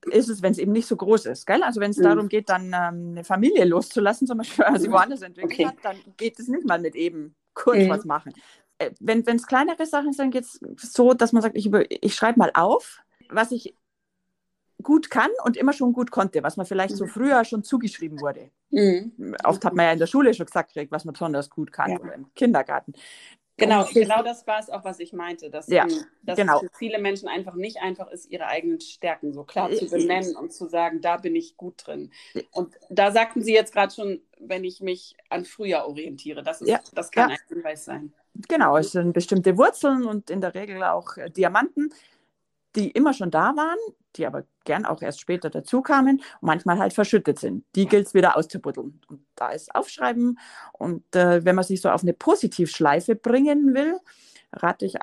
ist 0.06 0.30
es, 0.30 0.42
wenn 0.42 0.54
es 0.54 0.58
eben 0.58 0.72
nicht 0.72 0.88
so 0.88 0.96
groß 0.96 1.26
ist. 1.26 1.46
Gell? 1.46 1.64
Also 1.64 1.82
wenn 1.82 1.92
es 1.92 1.98
mhm. 1.98 2.04
darum 2.04 2.30
geht, 2.30 2.48
dann 2.48 2.68
ähm, 2.68 3.12
eine 3.12 3.24
Familie 3.26 3.66
loszulassen, 3.66 4.26
zum 4.26 4.38
Beispiel, 4.38 4.64
also 4.64 4.90
woanders 4.90 5.22
entwickelt 5.22 5.52
okay. 5.54 5.66
hat, 5.68 5.76
dann 5.84 5.98
geht 6.16 6.40
es 6.40 6.48
nicht 6.48 6.66
mal 6.66 6.80
mit 6.80 6.96
eben 6.96 7.36
kurz 7.54 7.80
mhm. 7.80 7.90
was 7.90 8.06
machen. 8.06 8.34
Äh, 8.78 8.92
wenn 9.02 9.24
es 9.28 9.48
kleinere 9.48 9.86
Sachen 9.86 10.14
sind, 10.14 10.32
geht 10.32 10.46
es 10.46 10.62
so, 10.78 11.14
dass 11.14 11.34
man 11.34 11.42
sagt, 11.42 11.58
ich, 11.58 11.70
ich 11.90 12.16
schreibe 12.16 12.40
mal 12.40 12.52
auf, 12.54 13.02
was 13.30 13.52
ich 13.52 13.76
gut 14.84 15.10
kann 15.10 15.30
und 15.44 15.58
immer 15.58 15.74
schon 15.74 15.94
gut 15.94 16.12
konnte, 16.12 16.44
was 16.44 16.58
man 16.58 16.66
vielleicht 16.66 16.96
so 16.96 17.06
mhm. 17.06 17.10
früher 17.10 17.46
schon 17.46 17.64
zugeschrieben 17.64 18.22
wurde. 18.22 18.50
Mhm. 18.70 19.36
Oft 19.44 19.64
hat 19.66 19.74
man 19.74 19.86
ja 19.86 19.92
in 19.94 20.00
der 20.00 20.08
Schule 20.08 20.34
schon 20.34 20.46
gesagt, 20.46 20.76
was 20.90 21.06
man 21.06 21.14
besonders 21.14 21.50
gut 21.50 21.72
kann 21.72 21.92
ja. 21.92 22.00
oder 22.00 22.14
im 22.14 22.34
Kindergarten. 22.36 22.94
Genau, 23.58 23.86
genau 23.94 24.24
das 24.24 24.48
war 24.48 24.60
es 24.60 24.70
auch, 24.70 24.84
was 24.84 25.00
ich 25.00 25.14
meinte, 25.14 25.52
dass, 25.52 25.68
ja, 25.68 25.86
dass 26.24 26.38
genau. 26.38 26.56
es 26.56 26.62
für 26.62 26.78
viele 26.78 26.98
Menschen 26.98 27.28
einfach 27.28 27.54
nicht 27.54 27.78
einfach 27.82 28.10
ist, 28.10 28.26
ihre 28.32 28.48
eigenen 28.48 28.82
Stärken 28.82 29.32
so 29.32 29.44
klar 29.44 29.72
zu 29.72 29.88
benennen 29.90 30.36
und 30.36 30.52
zu 30.52 30.68
sagen, 30.68 31.02
da 31.02 31.18
bin 31.18 31.36
ich 31.36 31.56
gut 31.56 31.86
drin. 31.86 32.12
Und 32.52 32.74
da 32.90 33.12
sagten 33.12 33.44
Sie 33.44 33.54
jetzt 33.54 33.72
gerade 33.72 33.94
schon, 33.94 34.22
wenn 34.40 34.64
ich 34.64 34.82
mich 34.82 35.16
an 35.30 35.46
früher 35.46 35.86
orientiere, 35.86 36.42
das, 36.42 36.62
ist, 36.62 36.70
ja, 36.70 36.80
das 36.94 37.12
kann 37.12 37.30
ein 37.30 37.38
Hinweis 37.48 37.86
sein. 37.86 38.12
Genau, 38.48 38.76
es 38.78 38.92
sind 38.92 39.14
bestimmte 39.14 39.56
Wurzeln 39.58 40.06
und 40.06 40.32
in 40.32 40.42
der 40.42 40.56
Regel 40.56 40.84
auch 40.84 41.18
äh, 41.18 41.30
Diamanten, 41.30 41.94
die 42.76 42.90
immer 42.90 43.14
schon 43.14 43.30
da 43.30 43.56
waren, 43.56 43.78
die 44.16 44.26
aber 44.26 44.44
gern 44.66 44.86
auch 44.86 45.02
erst 45.02 45.20
später 45.20 45.50
dazu 45.50 45.82
kamen 45.82 46.18
und 46.18 46.48
manchmal 46.48 46.80
halt 46.80 46.94
verschüttet 46.94 47.40
sind. 47.40 47.66
Die 47.76 47.88
gilt 47.88 48.08
es 48.08 48.14
wieder 48.14 48.38
auszubuddeln. 48.38 49.02
Und 49.08 49.26
da 49.36 49.50
ist 49.50 49.74
Aufschreiben. 49.74 50.40
Und 50.74 51.16
äh, 51.16 51.44
wenn 51.46 51.56
man 51.56 51.66
sich 51.66 51.82
so 51.82 51.90
auf 51.90 52.04
eine 52.04 52.14
Positivschleife 52.14 53.16
bringen 53.16 53.74
will, 53.74 53.98
rate 54.52 54.86
ich 54.86 54.96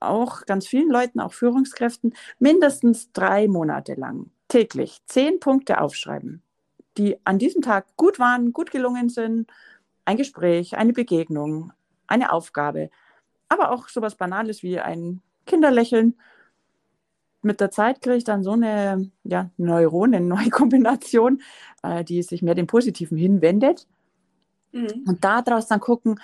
auch 0.00 0.44
ganz 0.46 0.66
vielen 0.66 0.90
Leuten, 0.90 1.20
auch 1.20 1.32
Führungskräften, 1.32 2.14
mindestens 2.38 3.12
drei 3.12 3.48
Monate 3.48 3.94
lang 3.94 4.30
täglich 4.48 4.98
zehn 5.06 5.40
Punkte 5.40 5.80
aufschreiben, 5.80 6.42
die 6.98 7.16
an 7.24 7.38
diesem 7.38 7.62
Tag 7.62 7.86
gut 7.96 8.18
waren, 8.18 8.52
gut 8.52 8.70
gelungen 8.70 9.08
sind. 9.08 9.50
Ein 10.04 10.16
Gespräch, 10.16 10.76
eine 10.76 10.92
Begegnung, 10.92 11.72
eine 12.06 12.32
Aufgabe, 12.32 12.90
aber 13.48 13.70
auch 13.72 13.88
sowas 13.88 14.14
Banales 14.14 14.62
wie 14.62 14.78
ein 14.78 15.20
Kinderlächeln 15.46 16.16
mit 17.46 17.60
der 17.60 17.70
Zeit 17.70 18.02
kriege 18.02 18.16
ich 18.16 18.24
dann 18.24 18.42
so 18.42 18.52
eine 18.52 19.10
ja, 19.24 19.50
Neuronen-Neukombination, 19.56 21.40
äh, 21.82 22.04
die 22.04 22.22
sich 22.22 22.42
mehr 22.42 22.54
dem 22.54 22.66
Positiven 22.66 23.16
hinwendet. 23.16 23.86
Mhm. 24.72 25.04
Und 25.06 25.24
daraus 25.24 25.68
dann 25.68 25.80
gucken, 25.80 26.20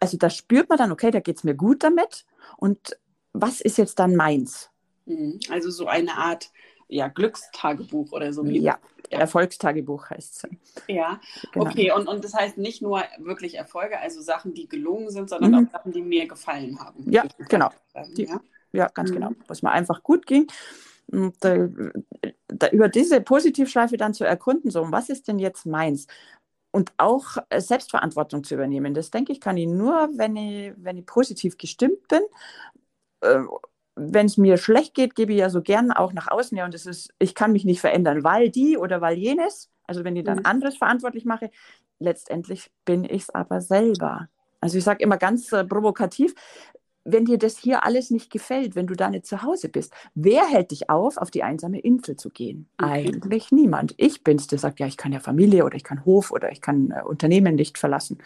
also 0.00 0.16
da 0.16 0.30
spürt 0.30 0.68
man 0.68 0.78
dann, 0.78 0.92
okay, 0.92 1.10
da 1.10 1.20
geht 1.20 1.36
es 1.36 1.44
mir 1.44 1.54
gut 1.54 1.82
damit. 1.82 2.24
Und 2.56 2.96
was 3.32 3.60
ist 3.60 3.78
jetzt 3.78 3.98
dann 3.98 4.16
meins? 4.16 4.70
Mhm. 5.06 5.40
Also 5.50 5.70
so 5.70 5.86
eine 5.86 6.16
Art 6.16 6.50
ja, 6.88 7.08
Glückstagebuch 7.08 8.12
oder 8.12 8.32
so. 8.32 8.44
Ja, 8.44 8.78
Erfolgstagebuch 9.10 10.10
heißt 10.10 10.44
es. 10.44 10.84
Ja, 10.88 11.20
genau. 11.52 11.66
okay. 11.66 11.92
Und, 11.92 12.08
und 12.08 12.24
das 12.24 12.34
heißt 12.34 12.58
nicht 12.58 12.82
nur 12.82 13.02
wirklich 13.18 13.56
Erfolge, 13.56 13.98
also 13.98 14.20
Sachen, 14.20 14.54
die 14.54 14.68
gelungen 14.68 15.10
sind, 15.10 15.28
sondern 15.28 15.52
mhm. 15.52 15.66
auch 15.66 15.72
Sachen, 15.72 15.92
die 15.92 16.02
mir 16.02 16.28
gefallen 16.28 16.78
haben. 16.78 17.10
Ja, 17.10 17.24
genau. 17.48 17.70
Die, 18.16 18.24
ja? 18.24 18.40
Ja, 18.74 18.88
ganz 18.92 19.12
genau. 19.12 19.30
mhm. 19.30 19.34
genau. 19.34 19.44
Was 19.48 19.62
mir 19.62 19.70
einfach 19.70 20.02
gut 20.02 20.26
ging. 20.26 20.46
Und 21.06 21.36
da, 21.40 21.68
da, 22.48 22.68
über 22.68 22.88
diese 22.88 23.20
Positivschleife 23.20 23.96
dann 23.96 24.14
zu 24.14 24.24
erkunden, 24.24 24.70
so, 24.70 24.90
was 24.90 25.08
ist 25.08 25.28
denn 25.28 25.38
jetzt 25.38 25.66
meins? 25.66 26.06
Und 26.70 26.92
auch 26.96 27.36
äh, 27.50 27.60
Selbstverantwortung 27.60 28.42
zu 28.42 28.54
übernehmen. 28.54 28.94
Das 28.94 29.10
denke 29.10 29.32
ich, 29.32 29.40
kann 29.40 29.56
ich 29.56 29.68
nur, 29.68 30.10
wenn 30.16 30.36
ich, 30.36 30.72
wenn 30.76 30.96
ich 30.96 31.06
positiv 31.06 31.56
gestimmt 31.56 32.08
bin. 32.08 32.22
Äh, 33.20 33.42
wenn 33.96 34.26
es 34.26 34.36
mir 34.36 34.56
schlecht 34.56 34.94
geht, 34.94 35.14
gebe 35.14 35.32
ich 35.32 35.38
ja 35.38 35.50
so 35.50 35.62
gern 35.62 35.92
auch 35.92 36.12
nach 36.12 36.28
außen, 36.28 36.58
ja, 36.58 36.64
und 36.64 36.74
das 36.74 36.84
ist, 36.84 37.14
ich 37.20 37.36
kann 37.36 37.52
mich 37.52 37.64
nicht 37.64 37.80
verändern, 37.80 38.24
weil 38.24 38.50
die 38.50 38.76
oder 38.76 39.00
weil 39.00 39.16
jenes, 39.16 39.70
also 39.86 40.02
wenn 40.02 40.16
ich 40.16 40.24
dann 40.24 40.38
mhm. 40.38 40.46
anderes 40.46 40.76
verantwortlich 40.76 41.24
mache, 41.24 41.50
letztendlich 42.00 42.72
bin 42.84 43.04
ich 43.04 43.22
es 43.22 43.30
aber 43.30 43.60
selber. 43.60 44.28
Also 44.60 44.78
ich 44.78 44.84
sage 44.84 45.04
immer 45.04 45.18
ganz 45.18 45.52
äh, 45.52 45.64
provokativ, 45.64 46.34
wenn 47.04 47.24
dir 47.24 47.38
das 47.38 47.58
hier 47.58 47.84
alles 47.84 48.10
nicht 48.10 48.30
gefällt, 48.30 48.74
wenn 48.74 48.86
du 48.86 48.94
da 48.94 49.10
nicht 49.10 49.26
zu 49.26 49.42
Hause 49.42 49.68
bist, 49.68 49.92
wer 50.14 50.46
hält 50.46 50.70
dich 50.70 50.90
auf, 50.90 51.16
auf 51.16 51.30
die 51.30 51.42
einsame 51.42 51.78
Insel 51.80 52.16
zu 52.16 52.30
gehen? 52.30 52.66
Okay. 52.80 52.90
Eigentlich 52.90 53.52
niemand. 53.52 53.94
Ich 53.96 54.24
bin's, 54.24 54.46
der 54.46 54.58
sagt, 54.58 54.80
ja, 54.80 54.86
ich 54.86 54.96
kann 54.96 55.12
ja 55.12 55.20
Familie 55.20 55.64
oder 55.64 55.76
ich 55.76 55.84
kann 55.84 56.04
Hof 56.04 56.30
oder 56.30 56.50
ich 56.50 56.60
kann 56.60 56.90
äh, 56.90 57.02
Unternehmen 57.02 57.54
nicht 57.54 57.78
verlassen. 57.78 58.18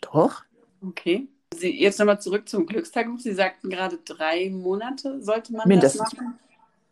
Doch. 0.00 0.42
Okay. 0.86 1.28
Sie, 1.54 1.80
jetzt 1.80 1.98
nochmal 1.98 2.20
zurück 2.20 2.48
zum 2.48 2.66
Glückstagebuch. 2.66 3.20
Sie 3.20 3.34
sagten 3.34 3.68
gerade 3.68 3.98
drei 4.04 4.50
Monate 4.50 5.22
sollte 5.22 5.52
man 5.52 5.68
Mindestens. 5.68 6.02
das 6.02 6.14
machen. 6.14 6.38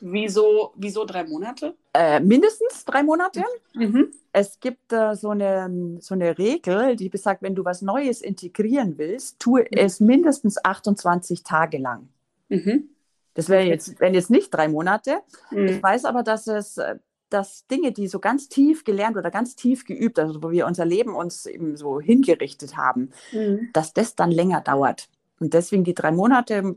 Wieso, 0.00 0.72
wieso 0.76 1.04
drei 1.04 1.24
Monate? 1.24 1.74
Äh, 1.92 2.20
mindestens 2.20 2.84
drei 2.84 3.02
Monate. 3.02 3.44
Mhm. 3.74 4.12
Es 4.32 4.58
gibt 4.60 4.92
äh, 4.92 5.14
so, 5.14 5.30
eine, 5.30 5.98
so 6.00 6.14
eine 6.14 6.38
Regel, 6.38 6.96
die 6.96 7.08
besagt, 7.08 7.42
wenn 7.42 7.54
du 7.54 7.64
was 7.64 7.82
Neues 7.82 8.22
integrieren 8.22 8.96
willst, 8.96 9.40
tue 9.40 9.62
mhm. 9.62 9.66
es 9.72 10.00
mindestens 10.00 10.64
28 10.64 11.42
Tage 11.42 11.78
lang. 11.78 12.08
Mhm. 12.48 12.88
Das 13.34 13.48
wäre 13.48 13.64
jetzt, 13.64 14.00
wenn 14.00 14.14
jetzt 14.14 14.30
nicht 14.30 14.50
drei 14.50 14.68
Monate. 14.68 15.20
Mhm. 15.50 15.66
Ich 15.66 15.82
weiß 15.82 16.04
aber, 16.04 16.22
dass 16.22 16.46
es 16.46 16.78
äh, 16.78 16.96
dass 17.30 17.66
Dinge, 17.68 17.92
die 17.92 18.08
so 18.08 18.18
ganz 18.18 18.48
tief 18.48 18.84
gelernt 18.84 19.16
oder 19.16 19.30
ganz 19.30 19.54
tief 19.54 19.84
geübt, 19.84 20.18
also 20.18 20.42
wo 20.42 20.50
wir 20.50 20.66
unser 20.66 20.84
Leben 20.84 21.14
uns 21.14 21.46
eben 21.46 21.76
so 21.76 22.00
hingerichtet 22.00 22.76
haben, 22.76 23.10
mhm. 23.32 23.70
dass 23.72 23.92
das 23.94 24.16
dann 24.16 24.30
länger 24.30 24.60
dauert. 24.60 25.08
Und 25.38 25.54
deswegen 25.54 25.84
die 25.84 25.94
drei 25.94 26.10
Monate, 26.12 26.74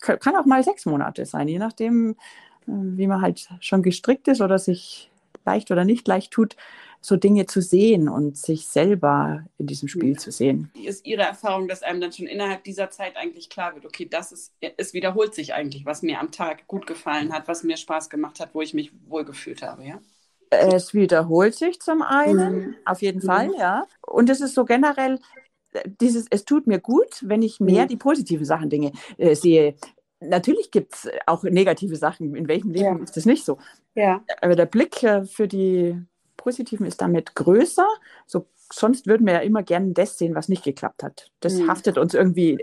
kann 0.00 0.36
auch 0.36 0.46
mal 0.46 0.64
sechs 0.64 0.86
Monate 0.86 1.26
sein, 1.26 1.46
je 1.48 1.58
nachdem, 1.58 2.16
wie 2.68 3.06
man 3.06 3.22
halt 3.22 3.48
schon 3.60 3.82
gestrickt 3.82 4.28
ist 4.28 4.40
oder 4.40 4.58
sich 4.58 5.10
leicht 5.44 5.70
oder 5.70 5.84
nicht 5.84 6.06
leicht 6.06 6.30
tut, 6.30 6.56
so 7.00 7.16
Dinge 7.16 7.46
zu 7.46 7.62
sehen 7.62 8.08
und 8.08 8.36
sich 8.36 8.66
selber 8.66 9.44
in 9.56 9.66
diesem 9.66 9.88
Spiel 9.88 10.12
ja. 10.12 10.18
zu 10.18 10.30
sehen. 10.30 10.70
Wie 10.74 10.86
ist 10.86 11.06
Ihre 11.06 11.22
Erfahrung, 11.22 11.68
dass 11.68 11.82
einem 11.82 12.00
dann 12.00 12.12
schon 12.12 12.26
innerhalb 12.26 12.64
dieser 12.64 12.90
Zeit 12.90 13.16
eigentlich 13.16 13.48
klar 13.48 13.74
wird, 13.74 13.86
okay, 13.86 14.06
das 14.10 14.32
ist, 14.32 14.52
es 14.76 14.94
wiederholt 14.94 15.34
sich 15.34 15.54
eigentlich, 15.54 15.86
was 15.86 16.02
mir 16.02 16.20
am 16.20 16.32
Tag 16.32 16.66
gut 16.66 16.86
gefallen 16.86 17.32
hat, 17.32 17.48
was 17.48 17.62
mir 17.62 17.76
Spaß 17.76 18.10
gemacht 18.10 18.40
hat, 18.40 18.50
wo 18.52 18.62
ich 18.62 18.74
mich 18.74 18.92
wohlgefühlt 19.06 19.62
habe, 19.62 19.84
ja? 19.84 20.00
Es 20.50 20.94
wiederholt 20.94 21.54
sich 21.54 21.78
zum 21.80 22.02
einen, 22.02 22.58
mhm. 22.58 22.74
auf 22.84 23.02
jeden 23.02 23.22
mhm. 23.22 23.26
Fall, 23.26 23.50
ja. 23.58 23.86
Und 24.06 24.30
es 24.30 24.40
ist 24.40 24.54
so 24.54 24.64
generell, 24.64 25.20
äh, 25.72 25.88
dieses, 26.00 26.26
es 26.30 26.44
tut 26.44 26.66
mir 26.66 26.80
gut, 26.80 27.22
wenn 27.22 27.42
ich 27.42 27.60
mehr 27.60 27.84
mhm. 27.84 27.88
die 27.88 27.96
positiven 27.96 28.44
Sachen 28.44 28.70
Dinge 28.70 28.92
äh, 29.18 29.34
sehe. 29.34 29.76
Natürlich 30.20 30.70
gibt 30.70 30.94
es 30.94 31.08
auch 31.26 31.42
negative 31.44 31.96
Sachen. 31.96 32.34
In 32.34 32.48
welchem 32.48 32.70
Leben 32.70 32.98
ja. 32.98 33.02
ist 33.02 33.16
das 33.16 33.24
nicht 33.24 33.44
so? 33.44 33.58
Ja. 33.94 34.22
Aber 34.40 34.56
der 34.56 34.66
Blick 34.66 35.02
äh, 35.02 35.24
für 35.24 35.46
die 35.46 36.00
positiven 36.36 36.86
ist 36.86 37.00
damit 37.00 37.34
größer. 37.34 37.86
So, 38.26 38.46
sonst 38.72 39.06
würden 39.06 39.26
wir 39.26 39.34
ja 39.34 39.40
immer 39.40 39.62
gerne 39.62 39.92
das 39.92 40.18
sehen, 40.18 40.34
was 40.34 40.48
nicht 40.48 40.64
geklappt 40.64 41.02
hat. 41.02 41.30
Das 41.40 41.54
mhm. 41.54 41.68
haftet 41.68 41.98
uns 41.98 42.14
irgendwie 42.14 42.58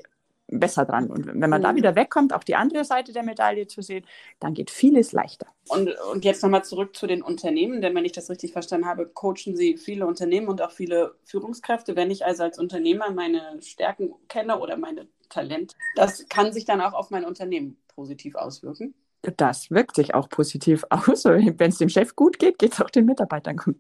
besser 0.48 0.86
dran. 0.86 1.10
Und 1.10 1.28
wenn 1.28 1.50
man 1.50 1.62
mhm. 1.62 1.64
da 1.64 1.76
wieder 1.76 1.96
wegkommt, 1.96 2.34
auch 2.34 2.44
die 2.44 2.56
andere 2.56 2.86
Seite 2.86 3.14
der 3.14 3.24
Medaille 3.24 3.68
zu 3.68 3.82
sehen, 3.82 4.06
dann 4.40 4.54
geht 4.54 4.70
vieles 4.70 5.12
leichter. 5.12 5.48
Und, 5.68 5.90
und 6.12 6.24
jetzt 6.24 6.44
nochmal 6.44 6.64
zurück 6.64 6.96
zu 6.96 7.08
den 7.08 7.22
Unternehmen, 7.22 7.82
denn 7.82 7.96
wenn 7.96 8.06
ich 8.06 8.12
das 8.12 8.30
richtig 8.30 8.54
verstanden 8.54 8.88
habe, 8.88 9.08
coachen 9.08 9.56
Sie 9.56 9.78
viele 9.78 10.06
Unternehmen 10.06 10.48
und 10.48 10.62
auch 10.62 10.72
viele 10.72 11.16
Führungskräfte. 11.24 11.96
Wenn 11.96 12.12
ich 12.12 12.26
also 12.26 12.44
als 12.44 12.60
Unternehmer 12.60 13.12
meine 13.12 13.60
Stärken 13.62 14.14
kenne 14.28 14.60
oder 14.60 14.78
meine 14.78 15.08
Talente, 15.30 15.76
das 15.96 16.28
kann 16.30 16.54
sich 16.54 16.66
dann 16.66 16.82
auch 16.82 16.94
auf 16.94 17.10
mein 17.10 17.26
Unternehmen 17.26 17.78
positiv 17.88 18.36
auswirken. 18.36 18.94
Das 19.38 19.72
wirkt 19.72 19.96
sich 19.96 20.14
auch 20.14 20.30
positiv 20.30 20.86
aus. 20.90 21.26
Wenn 21.26 21.70
es 21.70 21.78
dem 21.78 21.90
Chef 21.90 22.16
gut 22.16 22.40
geht, 22.40 22.60
geht 22.60 22.74
es 22.74 22.82
auch 22.82 22.90
den 22.90 23.06
Mitarbeitern 23.06 23.58
gut. 23.58 23.78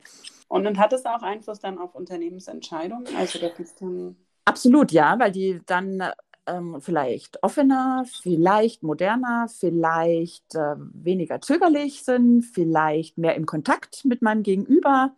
Und 0.48 0.64
dann 0.64 0.78
hat 0.78 0.94
es 0.94 1.06
auch 1.06 1.22
Einfluss 1.22 1.60
dann 1.60 1.78
auf 1.78 1.96
Unternehmensentscheidungen? 1.96 3.08
Also 3.18 3.40
das 3.40 3.60
ist 3.60 3.82
dann 3.82 4.16
Absolut, 4.46 4.92
ja, 4.92 5.18
weil 5.18 5.32
die 5.32 5.60
dann 5.66 6.04
ähm, 6.46 6.78
vielleicht 6.80 7.42
offener, 7.42 8.06
vielleicht 8.22 8.84
moderner, 8.84 9.48
vielleicht 9.50 10.54
äh, 10.54 10.76
weniger 10.78 11.42
zögerlich 11.42 12.04
sind, 12.04 12.44
vielleicht 12.44 13.18
mehr 13.18 13.36
im 13.36 13.48
Kontakt 13.48 14.06
mit 14.06 14.22
meinem 14.22 14.44
Gegenüber, 14.44 15.16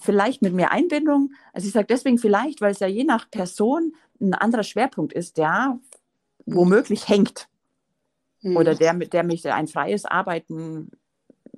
vielleicht 0.00 0.42
mit 0.42 0.52
mehr 0.52 0.72
Einbindung. 0.72 1.32
Also 1.52 1.66
ich 1.66 1.72
sage 1.72 1.86
deswegen 1.88 2.18
vielleicht, 2.18 2.60
weil 2.60 2.72
es 2.72 2.80
ja 2.80 2.86
je 2.86 3.04
nach 3.04 3.30
Person 3.30 3.94
ein 4.20 4.34
anderer 4.34 4.64
Schwerpunkt 4.64 5.12
ist, 5.12 5.38
der 5.38 5.78
womöglich 6.46 7.08
hängt. 7.08 7.48
Mhm. 8.42 8.56
Oder 8.56 8.74
der, 8.74 8.94
der 8.94 9.24
mich 9.24 9.46
ein 9.50 9.68
freies 9.68 10.04
Arbeiten 10.04 10.90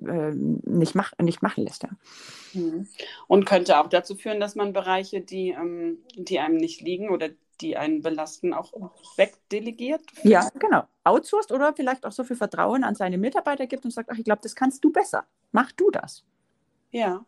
äh, 0.01 0.31
nicht, 0.31 0.95
mach, 0.95 1.13
nicht 1.21 1.41
machen 1.41 1.63
lässt. 1.63 1.83
Ja. 1.83 1.89
Mhm. 2.53 2.87
Und 3.27 3.45
könnte 3.45 3.79
auch 3.79 3.87
dazu 3.87 4.15
führen, 4.15 4.39
dass 4.39 4.55
man 4.55 4.73
Bereiche, 4.73 5.21
die, 5.21 5.49
ähm, 5.49 5.99
die 6.15 6.39
einem 6.39 6.57
nicht 6.57 6.81
liegen 6.81 7.09
oder 7.09 7.29
die 7.61 7.75
einen 7.75 8.01
belasten, 8.01 8.53
auch 8.53 8.71
wegdelegiert? 9.17 10.01
Ja, 10.23 10.47
genau. 10.57 10.83
Outsourced 11.03 11.51
oder 11.51 11.73
vielleicht 11.73 12.05
auch 12.05 12.11
so 12.11 12.23
viel 12.23 12.37
Vertrauen 12.37 12.83
an 12.83 12.95
seine 12.95 13.17
Mitarbeiter 13.17 13.67
gibt 13.67 13.83
und 13.83 13.91
sagt, 13.91 14.09
ach, 14.11 14.17
ich 14.17 14.23
glaube, 14.23 14.41
das 14.41 14.55
kannst 14.55 14.83
du 14.83 14.91
besser. 14.91 15.25
Mach 15.51 15.71
du 15.73 15.91
das. 15.91 16.23
Ja. 16.91 17.25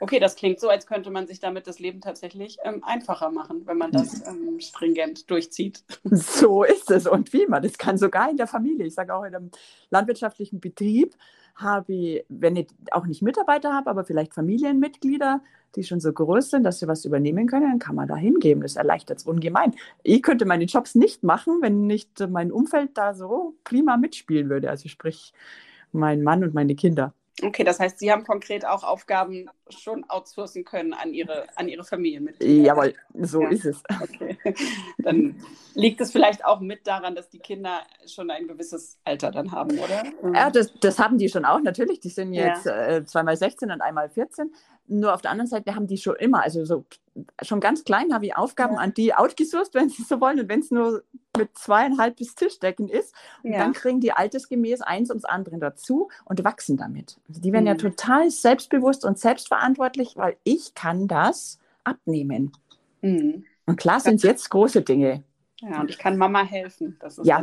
Okay, 0.00 0.18
das 0.18 0.36
klingt 0.36 0.60
so, 0.60 0.68
als 0.68 0.86
könnte 0.86 1.10
man 1.10 1.26
sich 1.26 1.40
damit 1.40 1.66
das 1.66 1.78
Leben 1.78 2.00
tatsächlich 2.00 2.58
ähm, 2.64 2.82
einfacher 2.84 3.30
machen, 3.30 3.62
wenn 3.66 3.78
man 3.78 3.92
das 3.92 4.26
ähm, 4.26 4.60
stringent 4.60 5.30
durchzieht. 5.30 5.84
So 6.04 6.64
ist 6.64 6.90
es. 6.90 7.06
Und 7.06 7.32
wie 7.32 7.46
man, 7.46 7.62
das 7.62 7.78
kann 7.78 7.98
sogar 7.98 8.30
in 8.30 8.36
der 8.36 8.46
Familie. 8.46 8.86
Ich 8.86 8.94
sage 8.94 9.14
auch 9.14 9.24
in 9.24 9.34
einem 9.34 9.50
landwirtschaftlichen 9.90 10.60
Betrieb 10.60 11.14
habe 11.54 11.92
ich, 11.92 12.24
wenn 12.28 12.56
ich 12.56 12.68
auch 12.90 13.06
nicht 13.06 13.22
Mitarbeiter 13.22 13.72
habe, 13.72 13.88
aber 13.90 14.04
vielleicht 14.04 14.34
Familienmitglieder, 14.34 15.40
die 15.76 15.84
schon 15.84 16.00
so 16.00 16.12
groß 16.12 16.50
sind, 16.50 16.64
dass 16.64 16.80
sie 16.80 16.88
was 16.88 17.04
übernehmen 17.04 17.46
können, 17.46 17.68
dann 17.68 17.78
kann 17.78 17.94
man 17.94 18.08
da 18.08 18.16
hingeben. 18.16 18.62
Das 18.62 18.76
erleichtert 18.76 19.18
es 19.18 19.24
ungemein. 19.24 19.74
Ich 20.02 20.22
könnte 20.22 20.46
meine 20.46 20.64
Jobs 20.64 20.94
nicht 20.94 21.22
machen, 21.22 21.58
wenn 21.60 21.86
nicht 21.86 22.20
mein 22.28 22.52
Umfeld 22.52 22.90
da 22.94 23.14
so 23.14 23.54
prima 23.64 23.96
mitspielen 23.96 24.48
würde. 24.48 24.70
Also 24.70 24.88
sprich, 24.88 25.32
mein 25.92 26.22
Mann 26.22 26.42
und 26.44 26.54
meine 26.54 26.74
Kinder. 26.74 27.14
Okay, 27.42 27.64
das 27.64 27.80
heißt, 27.80 27.98
Sie 27.98 28.12
haben 28.12 28.24
konkret 28.24 28.64
auch 28.64 28.84
Aufgaben 28.84 29.50
schon 29.68 30.04
outsourcen 30.08 30.64
können 30.64 30.92
an 30.92 31.12
Ihre, 31.12 31.46
an 31.56 31.68
Ihre 31.68 31.82
Familienmitglieder. 31.82 32.64
Jawohl, 32.64 32.94
so 33.22 33.42
ja. 33.42 33.48
ist 33.48 33.64
es. 33.64 33.82
Okay. 34.02 34.38
Dann 34.98 35.42
liegt 35.74 36.00
es 36.00 36.12
vielleicht 36.12 36.44
auch 36.44 36.60
mit 36.60 36.86
daran, 36.86 37.16
dass 37.16 37.28
die 37.30 37.40
Kinder 37.40 37.80
schon 38.06 38.30
ein 38.30 38.46
gewisses 38.46 39.00
Alter 39.04 39.32
dann 39.32 39.50
haben, 39.50 39.76
oder? 39.78 40.04
Ja, 40.32 40.48
das, 40.50 40.72
das 40.80 41.00
haben 41.00 41.18
die 41.18 41.28
schon 41.28 41.44
auch, 41.44 41.60
natürlich. 41.60 41.98
Die 41.98 42.08
sind 42.08 42.32
jetzt 42.32 42.66
ja. 42.66 42.86
äh, 42.86 43.04
zweimal 43.04 43.36
16 43.36 43.72
und 43.72 43.80
einmal 43.80 44.08
14. 44.08 44.52
Nur 44.86 45.12
auf 45.12 45.22
der 45.22 45.32
anderen 45.32 45.48
Seite 45.48 45.74
haben 45.74 45.88
die 45.88 45.96
schon 45.96 46.14
immer, 46.16 46.42
also 46.42 46.64
so 46.64 46.84
schon 47.42 47.58
ganz 47.58 47.84
klein 47.84 48.12
habe 48.14 48.26
ich 48.26 48.36
Aufgaben 48.36 48.74
ja. 48.74 48.80
an 48.80 48.94
die 48.94 49.14
outgesourced, 49.14 49.74
wenn 49.74 49.88
sie 49.88 50.02
so 50.02 50.20
wollen. 50.20 50.38
Und 50.38 50.48
wenn 50.48 50.60
es 50.60 50.70
nur 50.70 51.02
mit 51.36 51.56
zweieinhalb 51.56 52.16
bis 52.16 52.34
Tischdecken 52.34 52.88
ist, 52.88 53.14
und 53.42 53.52
ja. 53.52 53.58
dann 53.58 53.72
kriegen 53.72 54.00
die 54.00 54.12
altersgemäß 54.12 54.82
eins 54.82 55.10
ums 55.10 55.24
andere 55.24 55.58
dazu 55.58 56.08
und 56.24 56.44
wachsen 56.44 56.76
damit. 56.76 57.18
Also 57.28 57.40
die 57.40 57.52
werden 57.52 57.64
mhm. 57.64 57.68
ja 57.68 57.74
total 57.74 58.30
selbstbewusst 58.30 59.04
und 59.04 59.18
selbstverantwortlich, 59.18 60.16
weil 60.16 60.36
ich 60.44 60.74
kann 60.74 61.08
das 61.08 61.58
abnehmen. 61.84 62.52
Mhm. 63.02 63.44
Und 63.66 63.76
klar 63.76 64.00
sind 64.00 64.16
es 64.16 64.22
jetzt 64.22 64.50
große 64.50 64.82
Dinge. 64.82 65.24
Ja, 65.60 65.80
und 65.80 65.90
ich 65.90 65.98
kann 65.98 66.16
Mama 66.16 66.42
helfen. 66.42 66.96
Das 67.00 67.18
ist 67.18 67.26
ja. 67.26 67.42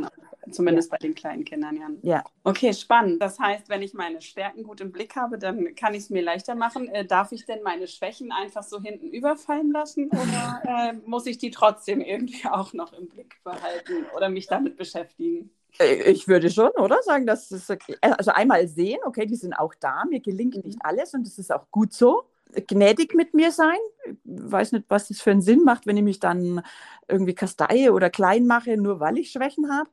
Zumindest 0.50 0.92
ja. 0.92 0.98
bei 0.98 1.08
den 1.08 1.14
kleinen 1.14 1.46
Kindern, 1.46 1.78
ja. 1.78 2.16
ja. 2.16 2.24
Okay, 2.44 2.74
spannend. 2.74 3.22
Das 3.22 3.40
heißt, 3.40 3.70
wenn 3.70 3.82
ich 3.82 3.94
meine 3.94 4.22
Stärken 4.22 4.64
gut 4.64 4.82
im 4.82 4.92
Blick 4.92 5.16
habe, 5.16 5.38
dann 5.38 5.76
kann 5.76 5.94
ich 5.94 6.04
es 6.04 6.10
mir 6.10 6.24
leichter 6.24 6.56
machen. 6.56 6.88
Äh, 6.90 7.06
darf 7.06 7.32
ich 7.32 7.46
denn 7.46 7.62
meine 7.62 7.88
Schwächen 7.88 8.32
einfach 8.32 8.64
so 8.64 8.82
hinten 8.82 9.10
überfallen 9.10 9.72
lassen 9.72 10.10
oder 10.10 10.62
äh, 10.92 10.94
muss 11.06 11.28
ich 11.28 11.38
die 11.38 11.52
trotzdem 11.52 12.02
irgendwie 12.02 12.46
auch 12.50 12.74
noch 12.74 12.94
im 12.94 13.08
Blick 13.08 13.36
behalten 13.44 14.06
oder 14.16 14.30
mich 14.30 14.48
damit 14.48 14.78
beschäftigen? 14.78 15.52
Äh, 15.80 16.12
ich 16.12 16.28
würde 16.28 16.50
schon, 16.50 16.72
oder? 16.72 17.02
Sagen, 17.04 17.28
dass 17.28 17.52
es, 17.52 17.70
also 18.02 18.32
einmal 18.32 18.68
sehen, 18.68 19.00
okay, 19.06 19.26
die 19.28 19.36
sind 19.36 19.54
auch 19.54 19.74
da, 19.80 20.04
mir 20.10 20.22
gelingt 20.22 20.56
mhm. 20.56 20.64
nicht 20.66 20.80
alles 20.82 21.14
und 21.14 21.28
es 21.28 21.38
ist 21.38 21.52
auch 21.52 21.70
gut 21.70 21.94
so 21.94 22.24
gnädig 22.68 23.14
mit 23.14 23.34
mir 23.34 23.52
sein. 23.52 23.78
Ich 24.06 24.14
weiß 24.26 24.74
nicht, 24.74 24.86
was 24.90 25.08
das 25.08 25.22
für 25.22 25.32
einen 25.32 25.42
Sinn 25.42 25.64
macht, 25.64 25.88
wenn 25.88 25.98
ich 25.98 26.04
mich 26.04 26.20
dann 26.20 26.62
irgendwie 27.08 27.34
kasteie 27.34 27.94
oder 27.94 28.10
klein 28.10 28.46
mache, 28.46 28.76
nur 28.78 29.00
weil 29.00 29.18
ich 29.18 29.32
Schwächen 29.32 29.72
habe 29.72 29.90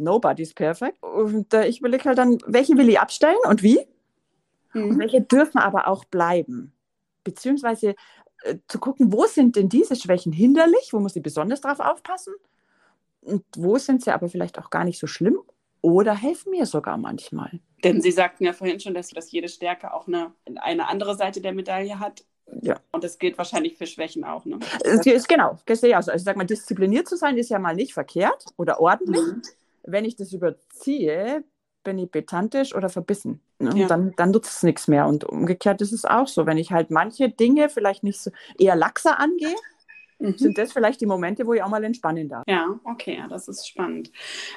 nobody's 0.00 0.54
perfect. 0.54 1.02
Und 1.02 1.52
äh, 1.54 1.66
ich 1.66 1.80
überlege 1.80 2.04
halt 2.04 2.18
dann, 2.18 2.38
welche 2.46 2.76
will 2.76 2.88
ich 2.88 2.98
abstellen 2.98 3.38
und 3.48 3.62
wie? 3.62 3.80
Mhm. 4.72 4.90
Und 4.90 4.98
welche 4.98 5.20
dürfen 5.20 5.58
aber 5.58 5.88
auch 5.88 6.04
bleiben? 6.04 6.72
Beziehungsweise 7.24 7.94
äh, 8.42 8.56
zu 8.68 8.78
gucken, 8.78 9.12
wo 9.12 9.26
sind 9.26 9.56
denn 9.56 9.68
diese 9.68 9.96
Schwächen 9.96 10.32
hinderlich, 10.32 10.92
wo 10.92 11.00
muss 11.00 11.16
ich 11.16 11.22
besonders 11.22 11.60
drauf 11.60 11.80
aufpassen? 11.80 12.34
Und 13.20 13.44
wo 13.56 13.76
sind 13.76 14.02
sie 14.02 14.10
aber 14.10 14.28
vielleicht 14.28 14.58
auch 14.58 14.70
gar 14.70 14.84
nicht 14.84 14.98
so 14.98 15.06
schlimm 15.06 15.38
oder 15.82 16.14
helfen 16.14 16.50
mir 16.50 16.66
sogar 16.66 16.96
manchmal. 16.96 17.60
Denn 17.84 18.00
Sie 18.00 18.10
sagten 18.10 18.44
ja 18.44 18.52
vorhin 18.52 18.80
schon, 18.80 18.94
dass, 18.94 19.08
dass 19.08 19.30
jede 19.30 19.48
Stärke 19.48 19.92
auch 19.92 20.06
eine, 20.06 20.32
eine 20.56 20.88
andere 20.88 21.16
Seite 21.16 21.40
der 21.40 21.52
Medaille 21.52 21.98
hat. 21.98 22.24
Ja. 22.62 22.80
Und 22.92 23.04
das 23.04 23.18
gilt 23.18 23.38
wahrscheinlich 23.38 23.78
für 23.78 23.86
Schwächen 23.86 24.24
auch. 24.24 24.44
Ne? 24.44 24.58
Ist, 24.84 25.28
genau, 25.28 25.58
ich 25.66 25.94
Also 25.94 26.12
ich 26.12 26.22
sage 26.22 26.36
mal, 26.36 26.44
diszipliniert 26.44 27.08
zu 27.08 27.16
sein 27.16 27.36
ist 27.38 27.48
ja 27.48 27.58
mal 27.58 27.74
nicht 27.74 27.94
verkehrt 27.94 28.44
oder 28.56 28.80
ordentlich. 28.80 29.20
Mhm 29.20 29.42
wenn 29.82 30.04
ich 30.04 30.16
das 30.16 30.32
überziehe, 30.32 31.44
bin 31.82 31.98
ich 31.98 32.10
pedantisch 32.10 32.74
oder 32.74 32.88
verbissen. 32.88 33.40
Ne? 33.58 33.72
Ja. 33.74 33.86
Dann, 33.86 34.12
dann 34.16 34.30
nutzt 34.30 34.56
es 34.56 34.62
nichts 34.62 34.88
mehr. 34.88 35.06
Und 35.06 35.24
umgekehrt 35.24 35.80
ist 35.80 35.92
es 35.92 36.04
auch 36.04 36.26
so. 36.26 36.46
Wenn 36.46 36.58
ich 36.58 36.72
halt 36.72 36.90
manche 36.90 37.28
Dinge 37.30 37.68
vielleicht 37.68 38.02
nicht 38.02 38.20
so 38.20 38.30
eher 38.58 38.76
laxer 38.76 39.18
angehe, 39.18 39.54
mhm. 40.18 40.36
sind 40.36 40.58
das 40.58 40.72
vielleicht 40.72 41.00
die 41.00 41.06
Momente, 41.06 41.46
wo 41.46 41.54
ich 41.54 41.62
auch 41.62 41.68
mal 41.68 41.84
entspannen 41.84 42.28
darf. 42.28 42.44
Ja, 42.46 42.78
okay, 42.84 43.16
ja, 43.16 43.28
das 43.28 43.48
ist 43.48 43.66
spannend. 43.66 44.12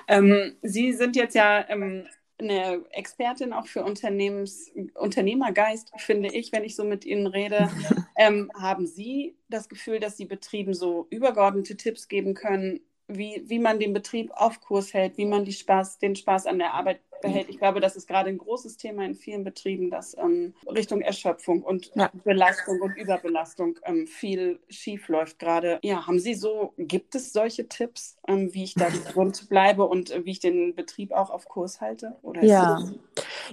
Ähm, 0.07 0.55
Sie 0.61 0.93
sind 0.93 1.15
jetzt 1.15 1.35
ja 1.35 1.65
ähm, 1.69 2.05
eine 2.37 2.81
Expertin 2.91 3.53
auch 3.53 3.67
für 3.67 3.83
Unternehmens, 3.83 4.71
Unternehmergeist, 4.95 5.91
finde 5.97 6.29
ich, 6.29 6.51
wenn 6.51 6.63
ich 6.63 6.75
so 6.75 6.83
mit 6.83 7.05
Ihnen 7.05 7.27
rede. 7.27 7.69
ähm, 8.17 8.51
haben 8.59 8.85
Sie 8.85 9.37
das 9.49 9.69
Gefühl, 9.69 9.99
dass 9.99 10.17
Sie 10.17 10.25
Betrieben 10.25 10.73
so 10.73 11.07
übergeordnete 11.09 11.77
Tipps 11.77 12.07
geben 12.07 12.33
können, 12.33 12.81
wie, 13.07 13.43
wie 13.45 13.59
man 13.59 13.79
den 13.79 13.93
Betrieb 13.93 14.31
auf 14.33 14.61
Kurs 14.61 14.93
hält, 14.93 15.17
wie 15.17 15.25
man 15.25 15.45
die 15.45 15.53
Spaß, 15.53 15.99
den 15.99 16.15
Spaß 16.15 16.45
an 16.45 16.59
der 16.59 16.73
Arbeit 16.73 17.01
behält. 17.21 17.49
Ich 17.49 17.57
glaube, 17.57 17.79
das 17.79 17.95
ist 17.95 18.07
gerade 18.07 18.29
ein 18.29 18.37
großes 18.37 18.77
Thema 18.77 19.03
in 19.05 19.15
vielen 19.15 19.43
Betrieben, 19.43 19.89
dass 19.89 20.15
ähm, 20.17 20.53
Richtung 20.67 21.01
Erschöpfung 21.01 21.63
und 21.63 21.91
ja. 21.95 22.11
Belastung 22.23 22.81
und 22.81 22.95
Überbelastung 22.95 23.79
ähm, 23.85 24.05
viel 24.05 24.59
schief 24.69 25.07
läuft 25.07 25.39
gerade. 25.39 25.79
Ja, 25.81 26.05
haben 26.05 26.19
Sie 26.19 26.35
so, 26.35 26.73
gibt 26.77 27.15
es 27.15 27.33
solche 27.33 27.67
Tipps, 27.67 28.17
ähm, 28.27 28.53
wie 28.53 28.65
ich 28.65 28.75
da 28.75 28.89
gesund 28.89 29.49
bleibe 29.49 29.85
und 29.85 30.11
äh, 30.11 30.25
wie 30.25 30.31
ich 30.31 30.39
den 30.39 30.75
Betrieb 30.75 31.11
auch 31.11 31.29
auf 31.29 31.45
Kurs 31.45 31.81
halte? 31.81 32.17
Oder 32.21 32.43
ja. 32.43 32.83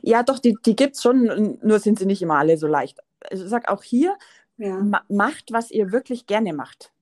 ja, 0.02 0.22
doch, 0.22 0.38
die, 0.38 0.56
die 0.66 0.76
gibt 0.76 0.96
es 0.96 1.02
schon, 1.02 1.58
nur 1.62 1.78
sind 1.78 1.98
sie 1.98 2.06
nicht 2.06 2.22
immer 2.22 2.38
alle 2.38 2.58
so 2.58 2.66
leicht. 2.66 2.98
Also 3.30 3.44
ich 3.44 3.50
sage 3.50 3.68
auch 3.68 3.82
hier, 3.82 4.16
ja. 4.58 4.78
ma 4.78 5.02
macht, 5.08 5.52
was 5.52 5.70
ihr 5.70 5.92
wirklich 5.92 6.26
gerne 6.26 6.52
macht 6.52 6.92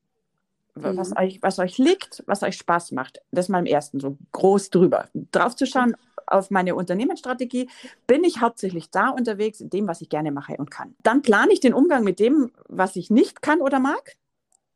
was, 0.82 1.10
mhm. 1.10 1.16
euch, 1.18 1.38
was 1.42 1.58
euch 1.58 1.78
liegt, 1.78 2.22
was 2.26 2.42
euch 2.42 2.56
Spaß 2.56 2.92
macht. 2.92 3.20
Das 3.30 3.48
mal 3.48 3.60
im 3.60 3.66
ersten, 3.66 4.00
so 4.00 4.16
groß 4.32 4.70
drüber. 4.70 5.08
Drauf 5.32 5.56
zu 5.56 5.66
schauen 5.66 5.94
auf 6.26 6.50
meine 6.50 6.74
Unternehmensstrategie, 6.74 7.68
bin 8.06 8.24
ich 8.24 8.40
hauptsächlich 8.40 8.90
da 8.90 9.08
unterwegs 9.10 9.60
in 9.60 9.70
dem, 9.70 9.86
was 9.88 10.00
ich 10.00 10.08
gerne 10.08 10.30
mache 10.30 10.56
und 10.56 10.70
kann. 10.70 10.94
Dann 11.02 11.22
plane 11.22 11.52
ich 11.52 11.60
den 11.60 11.74
Umgang 11.74 12.04
mit 12.04 12.20
dem, 12.20 12.52
was 12.68 12.96
ich 12.96 13.10
nicht 13.10 13.42
kann 13.42 13.60
oder 13.60 13.80
mag. 13.80 14.16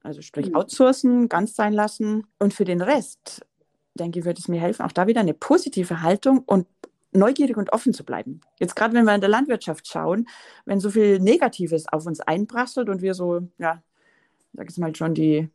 Also 0.02 0.22
sprich 0.22 0.48
mhm. 0.48 0.56
outsourcen, 0.56 1.28
ganz 1.28 1.54
sein 1.54 1.72
lassen. 1.72 2.26
Und 2.38 2.54
für 2.54 2.64
den 2.64 2.80
Rest, 2.80 3.44
denke 3.94 4.20
ich, 4.20 4.24
wird 4.24 4.38
es 4.38 4.48
mir 4.48 4.60
helfen, 4.60 4.84
auch 4.84 4.92
da 4.92 5.06
wieder 5.06 5.20
eine 5.20 5.34
positive 5.34 6.02
Haltung 6.02 6.40
und 6.40 6.66
neugierig 7.12 7.56
und 7.56 7.72
offen 7.72 7.92
zu 7.92 8.04
bleiben. 8.04 8.40
Jetzt 8.58 8.74
gerade, 8.74 8.94
wenn 8.94 9.04
wir 9.04 9.14
in 9.14 9.20
der 9.20 9.30
Landwirtschaft 9.30 9.86
schauen, 9.86 10.26
wenn 10.64 10.80
so 10.80 10.90
viel 10.90 11.20
Negatives 11.20 11.86
auf 11.88 12.06
uns 12.06 12.20
einprasselt 12.20 12.88
und 12.88 13.02
wir 13.02 13.14
so, 13.14 13.42
ja, 13.58 13.82
sag 14.54 14.70
ich 14.70 14.78
mal 14.78 14.94
schon, 14.96 15.14
die, 15.14 15.48